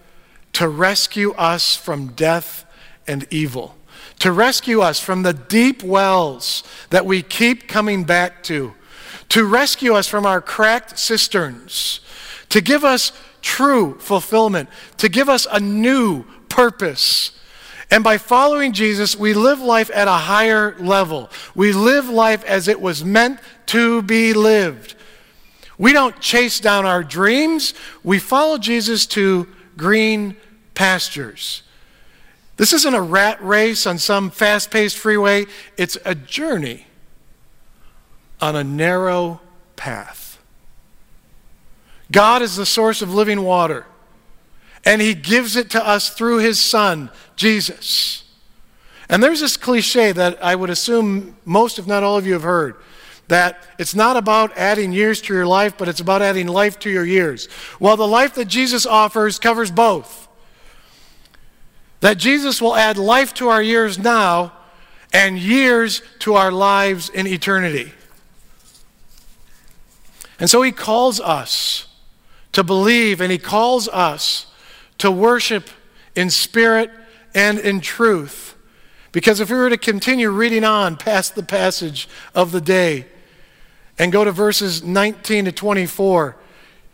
to 0.55 0.69
rescue 0.69 1.33
us 1.33 1.77
from 1.77 2.09
death 2.09 2.65
and 3.07 3.27
evil 3.31 3.77
to 4.25 4.33
rescue 4.33 4.81
us 4.81 5.01
from 5.01 5.23
the 5.23 5.35
deep 5.35 5.83
wells 5.83 6.63
that 6.91 7.05
we 7.05 7.23
keep 7.23 7.69
coming 7.69 8.05
back 8.05 8.43
to, 8.45 8.73
to 9.29 9.45
rescue 9.45 9.95
us 9.95 10.07
from 10.07 10.25
our 10.25 10.41
cracked 10.41 10.99
cisterns, 10.99 12.01
to 12.49 12.61
give 12.61 12.85
us 12.85 13.13
true 13.43 13.99
fulfillment, 13.99 14.69
to 14.97 15.09
give 15.09 15.29
us 15.29 15.47
a 15.51 15.61
new 15.61 16.25
purpose. 16.49 17.39
And 17.91 18.03
by 18.03 18.19
following 18.19 18.73
Jesus, 18.73 19.17
we 19.17 19.35
live 19.35 19.61
life 19.61 19.91
at 19.95 20.09
a 20.09 20.13
higher 20.13 20.75
level. 20.79 21.31
We 21.55 21.73
live 21.73 22.09
life 22.09 22.45
as 22.45 22.69
it 22.69 22.81
was 22.81 23.05
meant 23.05 23.41
to 23.67 24.03
be 24.03 24.33
lived. 24.33 24.95
We 25.79 25.93
don't 25.93 26.19
chase 26.21 26.61
down 26.61 26.87
our 26.87 27.03
dreams, 27.03 27.75
we 28.03 28.19
follow 28.19 28.59
Jesus 28.59 29.07
to 29.07 29.49
green 29.77 30.37
pastures. 30.75 31.63
This 32.57 32.73
isn't 32.73 32.95
a 32.95 33.03
rat 33.03 33.43
race 33.43 33.87
on 33.87 33.99
some 33.99 34.31
fast 34.31 34.71
paced 34.71 34.97
freeway, 34.97 35.47
it's 35.77 35.99
a 36.05 36.15
journey 36.15 36.87
on 38.41 38.55
a 38.55 38.63
narrow 38.63 39.41
path. 39.77 40.39
God 42.13 42.43
is 42.43 42.57
the 42.57 42.67
source 42.67 43.03
of 43.03 43.13
living 43.13 43.43
water, 43.43 43.87
and 44.85 45.01
He 45.03 45.15
gives 45.15 45.57
it 45.57 45.71
to 45.71 45.85
us 45.85 46.11
through 46.11 46.39
His 46.39 46.61
Son, 46.61 47.11
Jesus. 47.37 48.25
And 49.09 49.23
there's 49.23 49.41
this 49.41 49.57
cliche 49.57 50.13
that 50.13 50.43
I 50.43 50.55
would 50.55 50.71
assume 50.71 51.37
most, 51.45 51.79
if 51.79 51.87
not 51.87 52.03
all 52.03 52.17
of 52.17 52.27
you, 52.27 52.33
have 52.33 52.43
heard 52.43 52.77
that 53.29 53.63
it's 53.79 53.95
not 53.95 54.17
about 54.17 54.57
adding 54.57 54.93
years 54.93 55.21
to 55.23 55.35
your 55.35 55.47
life, 55.47 55.79
but 55.79 55.89
it's 55.89 56.01
about 56.01 56.21
adding 56.21 56.47
life 56.47 56.79
to 56.81 56.91
your 56.91 57.05
years. 57.05 57.49
Well, 57.81 57.97
the 57.97 58.07
life 58.07 58.35
that 58.35 58.47
Jesus 58.47 58.85
offers 58.85 59.39
covers 59.39 59.71
both. 59.71 60.29
That 62.01 62.19
Jesus 62.19 62.61
will 62.61 62.77
add 62.77 62.99
life 62.99 63.33
to 63.35 63.49
our 63.49 63.63
years 63.63 63.99
now 63.99 64.53
and 65.13 65.39
years 65.39 66.03
to 66.19 66.35
our 66.35 66.53
lives 66.53 67.09
in 67.09 67.27
eternity. 67.27 67.93
And 70.39 70.51
so 70.51 70.61
he 70.61 70.73
calls 70.73 71.21
us 71.21 71.87
to 72.53 72.63
believe 72.63 73.21
and 73.21 73.33
he 73.33 73.39
calls 73.39 73.89
us 73.89 74.47
to 74.99 75.11
worship 75.11 75.71
in 76.15 76.29
spirit 76.29 76.91
and 77.35 77.59
in 77.59 77.81
truth. 77.81 78.55
Because 79.13 79.41
if 79.41 79.51
we 79.51 79.57
were 79.57 79.71
to 79.71 79.77
continue 79.77 80.31
reading 80.31 80.65
on 80.65 80.97
past 80.97 81.35
the 81.35 81.43
passage 81.43 82.09
of 82.35 82.53
the 82.53 82.61
day 82.61 83.07
and 83.99 84.11
go 84.11 84.25
to 84.25 84.33
verses 84.33 84.83
19 84.83 85.45
to 85.45 85.53
24, 85.53 86.37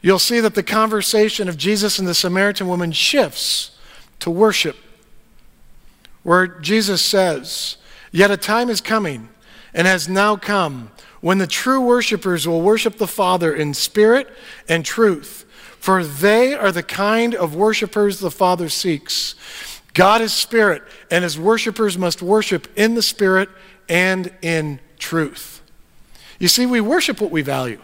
you'll 0.02 0.18
see 0.18 0.40
that 0.40 0.54
the 0.54 0.62
conversation 0.62 1.48
of 1.48 1.56
Jesus 1.56 1.98
and 1.98 2.06
the 2.06 2.14
Samaritan 2.14 2.68
woman 2.68 2.92
shifts 2.92 3.70
to 4.18 4.30
worship, 4.30 4.76
where 6.22 6.46
Jesus 6.46 7.02
says, 7.02 7.78
Yet 8.12 8.30
a 8.30 8.36
time 8.36 8.68
is 8.68 8.80
coming 8.80 9.30
and 9.72 9.86
has 9.86 10.08
now 10.08 10.36
come 10.36 10.90
when 11.20 11.38
the 11.38 11.46
true 11.46 11.80
worshipers 11.80 12.46
will 12.46 12.62
worship 12.62 12.96
the 12.96 13.06
Father 13.06 13.54
in 13.54 13.74
spirit 13.74 14.28
and 14.68 14.84
truth, 14.84 15.44
for 15.78 16.04
they 16.04 16.54
are 16.54 16.72
the 16.72 16.82
kind 16.82 17.34
of 17.34 17.54
worshipers 17.54 18.20
the 18.20 18.30
Father 18.30 18.68
seeks. 18.68 19.34
God 20.00 20.22
is 20.22 20.32
spirit, 20.32 20.82
and 21.10 21.24
his 21.24 21.38
worshipers 21.38 21.98
must 21.98 22.22
worship 22.22 22.68
in 22.76 22.94
the 22.94 23.02
spirit 23.02 23.48
and 23.88 24.32
in 24.42 24.80
truth. 24.98 25.62
You 26.38 26.48
see, 26.48 26.66
we 26.66 26.80
worship 26.80 27.20
what 27.20 27.30
we 27.30 27.42
value. 27.42 27.80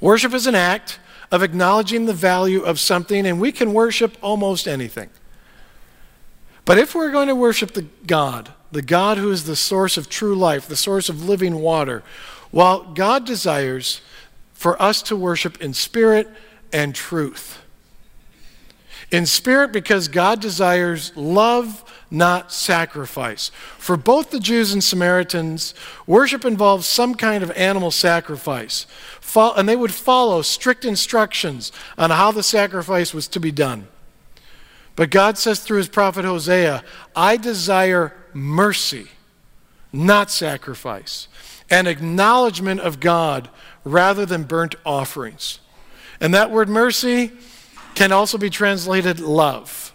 Worship 0.00 0.32
is 0.32 0.46
an 0.46 0.54
act 0.54 0.98
of 1.30 1.42
acknowledging 1.42 2.06
the 2.06 2.14
value 2.14 2.62
of 2.62 2.80
something, 2.80 3.26
and 3.26 3.40
we 3.40 3.52
can 3.52 3.72
worship 3.72 4.16
almost 4.22 4.66
anything. 4.66 5.10
But 6.64 6.78
if 6.78 6.94
we're 6.94 7.12
going 7.12 7.28
to 7.28 7.34
worship 7.34 7.72
the 7.72 7.86
God 8.06 8.52
the 8.72 8.82
God 8.82 9.16
who 9.18 9.30
is 9.30 9.44
the 9.44 9.56
source 9.56 9.96
of 9.96 10.08
true 10.08 10.34
life, 10.34 10.66
the 10.66 10.76
source 10.76 11.08
of 11.08 11.26
living 11.26 11.56
water, 11.56 12.02
while 12.50 12.82
God 12.92 13.24
desires 13.24 14.00
for 14.54 14.80
us 14.80 15.02
to 15.02 15.16
worship 15.16 15.60
in 15.60 15.72
spirit 15.74 16.28
and 16.72 16.94
truth. 16.94 17.62
In 19.10 19.24
spirit, 19.24 19.72
because 19.72 20.08
God 20.08 20.40
desires 20.40 21.12
love, 21.16 21.84
not 22.10 22.52
sacrifice. 22.52 23.50
For 23.78 23.96
both 23.96 24.30
the 24.30 24.40
Jews 24.40 24.72
and 24.72 24.82
Samaritans, 24.82 25.74
worship 26.06 26.44
involves 26.44 26.86
some 26.86 27.14
kind 27.14 27.44
of 27.44 27.52
animal 27.52 27.90
sacrifice. 27.90 28.86
And 29.36 29.68
they 29.68 29.76
would 29.76 29.94
follow 29.94 30.42
strict 30.42 30.84
instructions 30.84 31.70
on 31.96 32.10
how 32.10 32.32
the 32.32 32.42
sacrifice 32.42 33.14
was 33.14 33.28
to 33.28 33.40
be 33.40 33.52
done. 33.52 33.86
But 34.96 35.10
God 35.10 35.36
says 35.36 35.60
through 35.60 35.78
his 35.78 35.88
prophet 35.88 36.24
Hosea, 36.24 36.82
I 37.14 37.36
desire 37.36 38.16
mercy, 38.32 39.08
not 39.92 40.30
sacrifice, 40.30 41.28
and 41.68 41.86
acknowledgement 41.86 42.80
of 42.80 42.98
God 42.98 43.50
rather 43.84 44.24
than 44.26 44.44
burnt 44.44 44.74
offerings. 44.84 45.60
And 46.20 46.32
that 46.34 46.50
word 46.50 46.68
mercy 46.68 47.32
can 47.96 48.12
also 48.12 48.38
be 48.38 48.50
translated 48.50 49.18
love. 49.18 49.92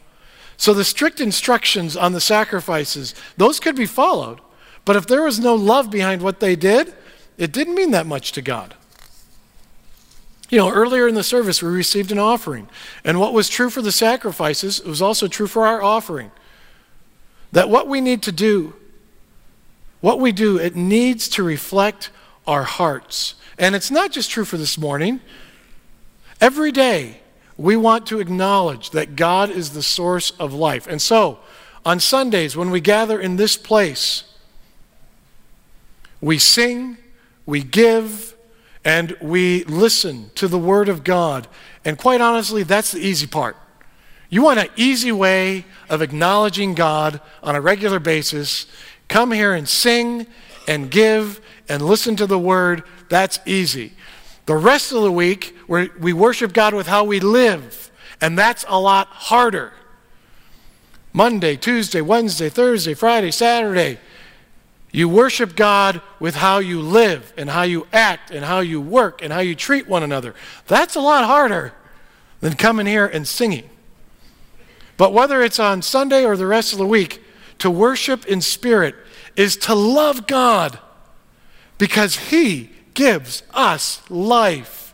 So 0.58 0.74
the 0.74 0.84
strict 0.84 1.22
instructions 1.22 1.96
on 1.96 2.12
the 2.12 2.20
sacrifices, 2.20 3.16
those 3.38 3.60
could 3.60 3.76
be 3.76 3.86
followed. 3.86 4.42
But 4.84 4.96
if 4.96 5.08
there 5.08 5.24
was 5.24 5.40
no 5.40 5.56
love 5.56 5.90
behind 5.90 6.22
what 6.22 6.40
they 6.40 6.56
did, 6.56 6.94
it 7.38 7.52
didn't 7.52 7.76
mean 7.76 7.92
that 7.92 8.06
much 8.06 8.32
to 8.34 8.42
God. 8.42 8.76
You 10.50 10.58
know, 10.58 10.70
earlier 10.70 11.08
in 11.08 11.16
the 11.16 11.24
service, 11.24 11.64
we 11.64 11.70
received 11.70 12.12
an 12.12 12.20
offering. 12.20 12.68
And 13.06 13.20
what 13.20 13.34
was 13.34 13.48
true 13.48 13.70
for 13.70 13.82
the 13.82 13.92
sacrifices 13.92 14.80
it 14.80 14.88
was 14.88 15.02
also 15.02 15.28
true 15.28 15.48
for 15.48 15.66
our 15.66 15.82
offering. 15.82 16.32
That 17.54 17.70
what 17.70 17.88
we 17.88 18.02
need 18.02 18.22
to 18.24 18.32
do, 18.32 18.76
what 20.02 20.20
we 20.20 20.32
do, 20.32 20.58
it 20.58 20.76
needs 20.76 21.30
to 21.30 21.44
reflect 21.44 22.10
our 22.46 22.64
hearts. 22.64 23.36
And 23.58 23.76
it's 23.76 23.92
not 23.92 24.12
just 24.12 24.30
true 24.30 24.46
for 24.46 24.58
this 24.58 24.78
morning. 24.78 25.22
Every 26.42 26.72
day, 26.72 27.21
we 27.62 27.78
want 27.78 28.08
to 28.08 28.20
acknowledge 28.20 28.90
that 28.90 29.16
God 29.16 29.52
is 29.52 29.72
the 29.72 29.84
source 29.84 30.32
of 30.32 30.52
life. 30.52 30.88
And 30.88 31.00
so, 31.00 31.38
on 31.86 32.00
Sundays, 32.00 32.58
when 32.58 32.72
we 32.72 32.82
gather 32.82 33.20
in 33.20 33.36
this 33.36 33.56
place, 33.56 34.24
we 36.20 36.40
sing, 36.40 36.98
we 37.46 37.62
give, 37.62 38.36
and 38.84 39.16
we 39.22 39.64
listen 39.66 40.32
to 40.36 40.48
the 40.48 40.58
Word 40.58 40.90
of 40.90 41.04
God. 41.04 41.48
And 41.86 42.00
quite 42.00 42.20
honestly, 42.20 42.64
that's 42.64 42.94
the 42.94 43.00
easy 43.00 43.28
part. 43.28 43.56
You 44.30 44.42
want 44.42 44.60
an 44.60 44.70
easy 44.76 45.12
way 45.12 45.66
of 45.88 46.02
acknowledging 46.02 46.74
God 46.74 47.22
on 47.44 47.56
a 47.56 47.62
regular 47.62 48.00
basis. 48.00 48.66
Come 49.08 49.32
here 49.32 49.54
and 49.54 49.70
sing 49.70 50.26
and 50.68 50.90
give 50.90 51.40
and 51.70 51.84
listen 51.84 52.16
to 52.16 52.26
the 52.26 52.40
Word. 52.40 52.82
That's 53.10 53.40
easy. 53.46 53.94
The 54.46 54.56
rest 54.56 54.92
of 54.92 55.04
the 55.04 55.12
week, 55.12 55.56
we 55.68 56.14
worship 56.14 56.54
God 56.54 56.74
with 56.74 56.88
how 56.88 57.04
we 57.04 57.20
live, 57.20 57.92
and 58.20 58.38
that's 58.38 58.66
a 58.68 58.80
lot 58.80 59.08
harder. 59.08 59.74
Monday, 61.14 61.56
Tuesday, 61.56 62.02
Wednesday, 62.02 62.50
Thursday, 62.50 62.94
Friday, 62.94 63.32
Saturday. 63.32 64.00
You 64.94 65.08
worship 65.08 65.56
God 65.56 66.02
with 66.20 66.36
how 66.36 66.60
you 66.60 66.82
live 66.82 67.34
and 67.38 67.50
how 67.50 67.62
you 67.64 67.88
act 67.94 68.32
and 68.32 68.44
how 68.44 68.60
you 68.60 68.82
work 68.82 69.22
and 69.22 69.32
how 69.32 69.40
you 69.40 69.56
treat 69.56 69.88
one 69.88 70.04
another. 70.04 70.36
That's 70.68 70.96
a 70.96 71.02
lot 71.02 71.26
harder 71.26 71.74
than 72.42 72.56
coming 72.56 72.86
here 72.86 73.06
and 73.06 73.28
singing. 73.28 73.70
But 74.98 75.14
whether 75.14 75.42
it's 75.42 75.60
on 75.60 75.82
Sunday 75.82 76.26
or 76.26 76.36
the 76.36 76.48
rest 76.48 76.74
of 76.74 76.80
the 76.80 76.86
week, 76.86 77.24
to 77.60 77.70
worship 77.70 78.26
in 78.26 78.42
spirit 78.42 78.96
is 79.36 79.56
to 79.56 79.76
love 79.76 80.28
God 80.28 80.80
because 81.78 82.18
He 82.30 82.72
gives 82.94 83.44
us 83.54 84.02
life. 84.10 84.94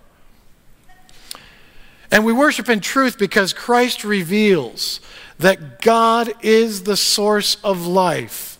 And 2.11 2.25
we 2.25 2.33
worship 2.33 2.69
in 2.69 2.79
truth 2.79 3.17
because 3.17 3.51
Christ 3.53 4.03
reveals 4.03 5.01
that 5.39 5.81
God 5.81 6.33
is 6.41 6.83
the 6.83 6.97
source 6.97 7.55
of 7.63 7.85
life. 7.85 8.59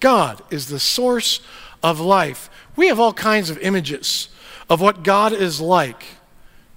God 0.00 0.42
is 0.50 0.68
the 0.68 0.78
source 0.78 1.40
of 1.82 2.00
life. 2.00 2.48
We 2.76 2.88
have 2.88 2.98
all 2.98 3.12
kinds 3.12 3.50
of 3.50 3.58
images 3.58 4.28
of 4.70 4.80
what 4.80 5.02
God 5.02 5.32
is 5.32 5.60
like. 5.60 6.04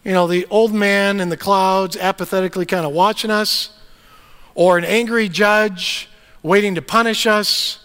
You 0.04 0.12
know, 0.14 0.28
the 0.28 0.48
old 0.50 0.74
man 0.74 1.20
in 1.20 1.30
the 1.30 1.38
clouds 1.38 1.96
apathetically 1.96 2.66
kind 2.66 2.86
of 2.86 2.92
watching 2.92 3.32
us, 3.32 3.78
or 4.56 4.78
an 4.78 4.84
angry 4.84 5.30
judge 5.30 6.10
waiting 6.44 6.76
to 6.76 6.82
punish 6.82 7.26
us. 7.26 7.80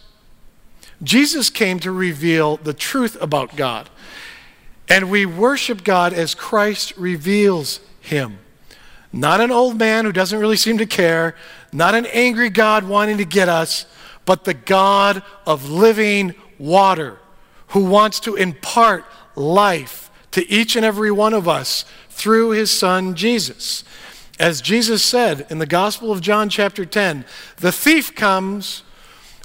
Jesus 1.03 1.51
came 1.51 1.79
to 1.81 1.93
reveal 1.93 2.57
the 2.57 2.73
truth 2.73 3.17
about 3.21 3.55
God. 3.55 3.89
And 4.89 5.11
we 5.11 5.27
worship 5.27 5.85
God 5.85 6.13
as 6.13 6.35
Christ 6.35 6.97
reveals 6.97 7.81
him. 8.01 8.39
Not 9.13 9.41
an 9.41 9.51
old 9.51 9.79
man 9.79 10.05
who 10.05 10.13
doesn't 10.13 10.39
really 10.39 10.57
seem 10.57 10.79
to 10.79 10.87
care, 10.87 11.35
not 11.73 11.95
an 11.95 12.07
angry 12.07 12.51
God 12.51 12.85
wanting 12.85 13.19
to 13.19 13.25
get 13.25 13.49
us, 13.49 13.87
but 14.25 14.45
the 14.45 14.55
God 14.55 15.23
of 15.47 15.71
living 15.71 16.35
water 16.59 17.19
who 17.69 17.85
wants 17.85 18.21
to 18.21 18.37
impart 18.37 19.05
life 19.35 20.11
to 20.33 20.49
each 20.51 20.77
and 20.77 20.85
every 20.85 21.11
one 21.11 21.35
of 21.35 21.49
us 21.49 21.85
through 22.11 22.51
his 22.51 22.71
son 22.71 23.15
Jesus. 23.15 23.85
As 24.39 24.61
Jesus 24.61 25.03
said 25.03 25.47
in 25.49 25.59
the 25.59 25.67
Gospel 25.67 26.13
of 26.13 26.21
John, 26.21 26.49
chapter 26.49 26.85
10, 26.85 27.25
the 27.57 27.73
thief 27.73 28.15
comes 28.15 28.83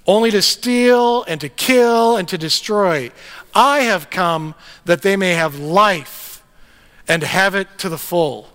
only 0.06 0.32
to 0.32 0.41
steal 0.41 1.23
and 1.23 1.39
to 1.39 1.47
kill 1.49 2.17
and 2.17 2.27
to 2.27 2.38
destroy. 2.38 3.12
I 3.53 3.81
have 3.81 4.09
come 4.09 4.55
that 4.85 5.01
they 5.01 5.15
may 5.15 5.33
have 5.33 5.59
life 5.59 6.43
and 7.07 7.23
have 7.23 7.55
it 7.55 7.67
to 7.79 7.89
the 7.89 7.97
full. 7.97 8.49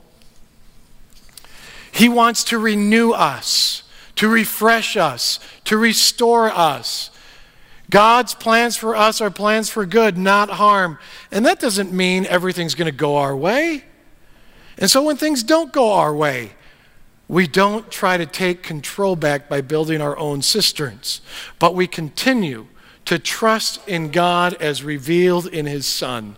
He 1.93 2.09
wants 2.09 2.45
to 2.45 2.59
renew 2.59 3.13
us 3.13 3.83
to 4.17 4.29
refresh 4.29 4.97
us, 4.97 5.39
to 5.65 5.77
restore 5.77 6.51
us. 6.51 7.11
God's 7.89 8.35
plans 8.35 8.77
for 8.77 8.97
us 8.97 9.21
are 9.21 9.31
plans 9.31 9.71
for 9.71 9.87
good, 9.87 10.19
not 10.19 10.51
harm. 10.51 10.99
And 11.31 11.47
that 11.47 11.61
doesn't 11.61 11.93
mean 11.93 12.27
everything's 12.27 12.75
going 12.75 12.91
to 12.91 12.97
go 12.97 13.17
our 13.17 13.37
way. 13.37 13.85
And 14.79 14.91
so 14.91 15.03
when 15.03 15.17
things 15.17 15.43
don't 15.43 15.73
go 15.73 15.93
our 15.93 16.15
way, 16.15 16.53
we 17.29 17.47
don't 17.47 17.91
try 17.91 18.17
to 18.17 18.27
take 18.27 18.63
control 18.63 19.17
back 19.17 19.49
by 19.49 19.61
building 19.61 20.01
our 20.01 20.17
own 20.19 20.43
cisterns, 20.43 21.21
but 21.59 21.75
we 21.75 21.87
continue 21.87 22.67
to 23.07 23.19
trust 23.19 23.87
in 23.89 24.11
God 24.11 24.55
as 24.55 24.83
revealed 24.83 25.47
in 25.47 25.67
His 25.67 25.87
Son. 25.87 26.37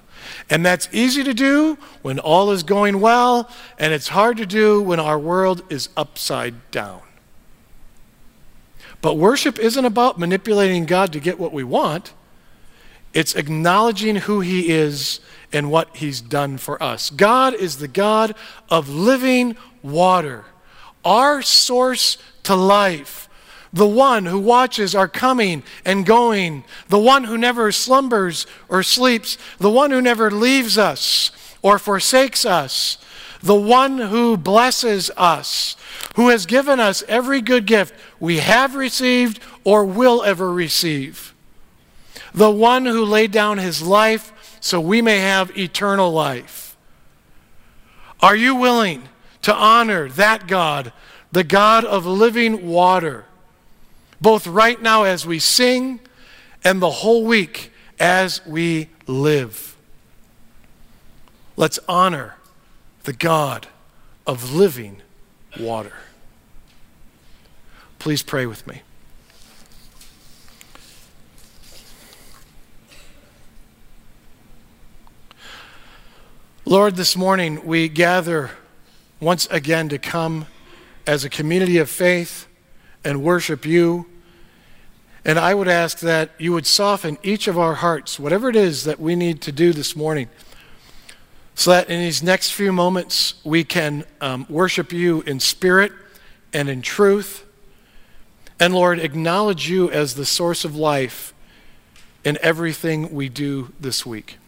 And 0.51 0.65
that's 0.65 0.89
easy 0.93 1.25
to 1.25 1.35
do 1.35 1.79
when 2.03 2.19
all 2.19 2.51
is 2.51 2.63
going 2.63 3.01
well, 3.01 3.51
and 3.79 3.93
it's 3.93 4.09
hard 4.09 4.37
to 4.39 4.47
do 4.47 4.81
when 4.81 5.01
our 5.01 5.19
world 5.19 5.63
is 5.71 5.89
upside 5.97 6.71
down. 6.71 7.01
But 9.01 9.17
worship 9.17 9.59
isn't 9.59 9.85
about 9.85 10.19
manipulating 10.19 10.87
God 10.87 11.13
to 11.13 11.21
get 11.21 11.39
what 11.39 11.53
we 11.53 11.65
want, 11.65 12.13
it's 13.15 13.35
acknowledging 13.35 14.17
who 14.17 14.41
He 14.41 14.69
is 14.69 15.21
and 15.53 15.71
what 15.71 15.97
He's 15.97 16.21
done 16.21 16.59
for 16.59 16.83
us. 16.83 17.09
God 17.09 17.55
is 17.55 17.79
the 17.79 17.89
God 17.89 18.35
of 18.69 18.89
living 18.89 19.57
water, 19.83 20.45
our 21.05 21.41
source 21.41 22.19
to 22.43 22.55
life 22.55 23.28
the 23.73 23.87
one 23.87 24.27
who 24.27 24.39
watches 24.39 24.95
our 24.95 25.09
coming 25.09 25.63
and 25.85 26.07
going, 26.07 26.65
the 26.89 26.99
one 26.99 27.25
who 27.25 27.37
never 27.37 27.71
slumbers 27.71 28.47
or 28.69 28.83
sleeps, 28.83 29.37
the 29.59 29.71
one 29.71 29.91
who 29.91 30.01
never 30.01 30.31
leaves 30.31 30.79
us 30.79 31.31
or 31.63 31.79
forsakes 31.79 32.47
us, 32.47 32.99
the 33.43 33.55
one 33.55 33.99
who 33.99 34.37
blesses 34.37 35.11
us, 35.17 35.77
who 36.17 36.29
has 36.29 36.47
given 36.47 36.81
us 36.81 37.05
every 37.09 37.41
good 37.41 37.67
gift 37.67 37.95
we 38.19 38.39
have 38.39 38.75
received 38.75 39.41
or 39.65 39.85
will 39.85 40.23
ever 40.23 40.53
receive, 40.53 41.35
the 42.35 42.51
one 42.51 42.87
who 42.87 43.05
laid 43.05 43.31
down 43.31 43.59
his 43.59 43.83
life 43.83 44.33
so 44.61 44.81
we 44.81 45.01
may 45.03 45.19
have 45.19 45.57
eternal 45.57 46.11
life. 46.11 46.77
Are 48.21 48.37
you 48.37 48.57
willing 48.57 49.09
to 49.43 49.55
honor 49.55 50.09
that 50.11 50.49
God, 50.49 50.93
the 51.31 51.45
God 51.45 51.85
of 51.85 52.07
living 52.07 52.67
water? 52.67 53.28
Both 54.21 54.47
right 54.47 54.81
now 54.81 55.05
as 55.05 55.27
we 55.27 55.39
sing 55.39 56.01
and 56.65 56.83
the 56.83 56.91
whole 56.91 57.25
week 57.25 57.73
as 58.01 58.45
we 58.47 58.89
live. 59.07 59.77
Let's 61.57 61.79
honor 61.89 62.37
the 63.05 63.13
God 63.13 63.67
of 64.27 64.53
living 64.55 65.03
water. 65.59 65.95
Please 67.99 68.23
pray 68.23 68.47
with 68.47 68.67
me. 68.67 68.83
Lord, 76.65 76.97
this 76.97 77.17
morning 77.17 77.65
we 77.65 77.89
gather 77.89 78.51
once 79.21 79.47
again 79.47 79.89
to 79.89 79.99
come 79.99 80.47
as 81.07 81.25
a 81.25 81.31
community 81.31 81.79
of 81.79 81.89
faith 81.89 82.47
and 83.05 83.23
worship 83.23 83.65
you. 83.65 84.07
And 85.25 85.39
I 85.39 85.55
would 85.55 85.69
ask 85.69 85.99
that 86.01 86.31
you 86.39 86.53
would 86.53 86.67
soften 86.67 87.19
each 87.23 87.49
of 87.49 87.59
our 87.59 87.75
hearts, 87.75 88.19
whatever 88.19 88.49
it 88.49 88.57
is 88.57 88.85
that 88.85 88.99
we 88.99 89.15
need 89.17 89.43
to 89.43 89.53
do 89.53 89.73
this 89.73 89.95
morning, 89.95 90.29
so 91.55 91.71
that 91.71 91.91
in 91.91 92.01
these 92.01 92.23
next 92.23 92.53
few 92.53 92.73
moments 92.73 93.35
we 93.45 93.65
can 93.65 94.05
um, 94.21 94.47
worship 94.49 94.93
you 94.93 95.23
in 95.23 95.41
spirit 95.41 95.93
and 96.53 96.69
in 96.69 96.83
truth. 96.83 97.45
And 98.61 98.75
Lord, 98.75 98.99
acknowledge 98.99 99.69
you 99.69 99.91
as 99.91 100.15
the 100.15 100.27
source 100.27 100.65
of 100.65 100.77
life 100.77 101.35
in 102.25 102.39
everything 102.43 103.13
we 103.13 103.29
do 103.29 103.73
this 103.79 104.05
week. 104.05 104.39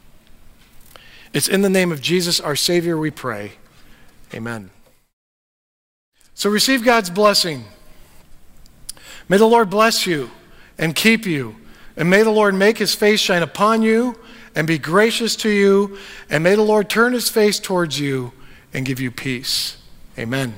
It's 1.32 1.48
in 1.48 1.62
the 1.62 1.70
name 1.70 1.92
of 1.92 2.00
Jesus, 2.00 2.40
our 2.40 2.56
Savior, 2.56 2.96
we 2.98 3.10
pray. 3.10 3.52
Amen. 4.34 4.70
So 6.34 6.50
receive 6.50 6.84
God's 6.84 7.10
blessing. 7.10 7.64
May 9.30 9.36
the 9.36 9.46
Lord 9.46 9.70
bless 9.70 10.08
you 10.08 10.28
and 10.76 10.92
keep 10.92 11.24
you. 11.24 11.54
And 11.96 12.10
may 12.10 12.24
the 12.24 12.30
Lord 12.30 12.52
make 12.52 12.78
his 12.78 12.96
face 12.96 13.20
shine 13.20 13.44
upon 13.44 13.80
you 13.80 14.18
and 14.56 14.66
be 14.66 14.76
gracious 14.76 15.36
to 15.36 15.48
you. 15.48 15.98
And 16.28 16.42
may 16.42 16.56
the 16.56 16.62
Lord 16.62 16.90
turn 16.90 17.12
his 17.12 17.28
face 17.28 17.60
towards 17.60 18.00
you 18.00 18.32
and 18.74 18.84
give 18.84 18.98
you 18.98 19.12
peace. 19.12 19.76
Amen. 20.18 20.54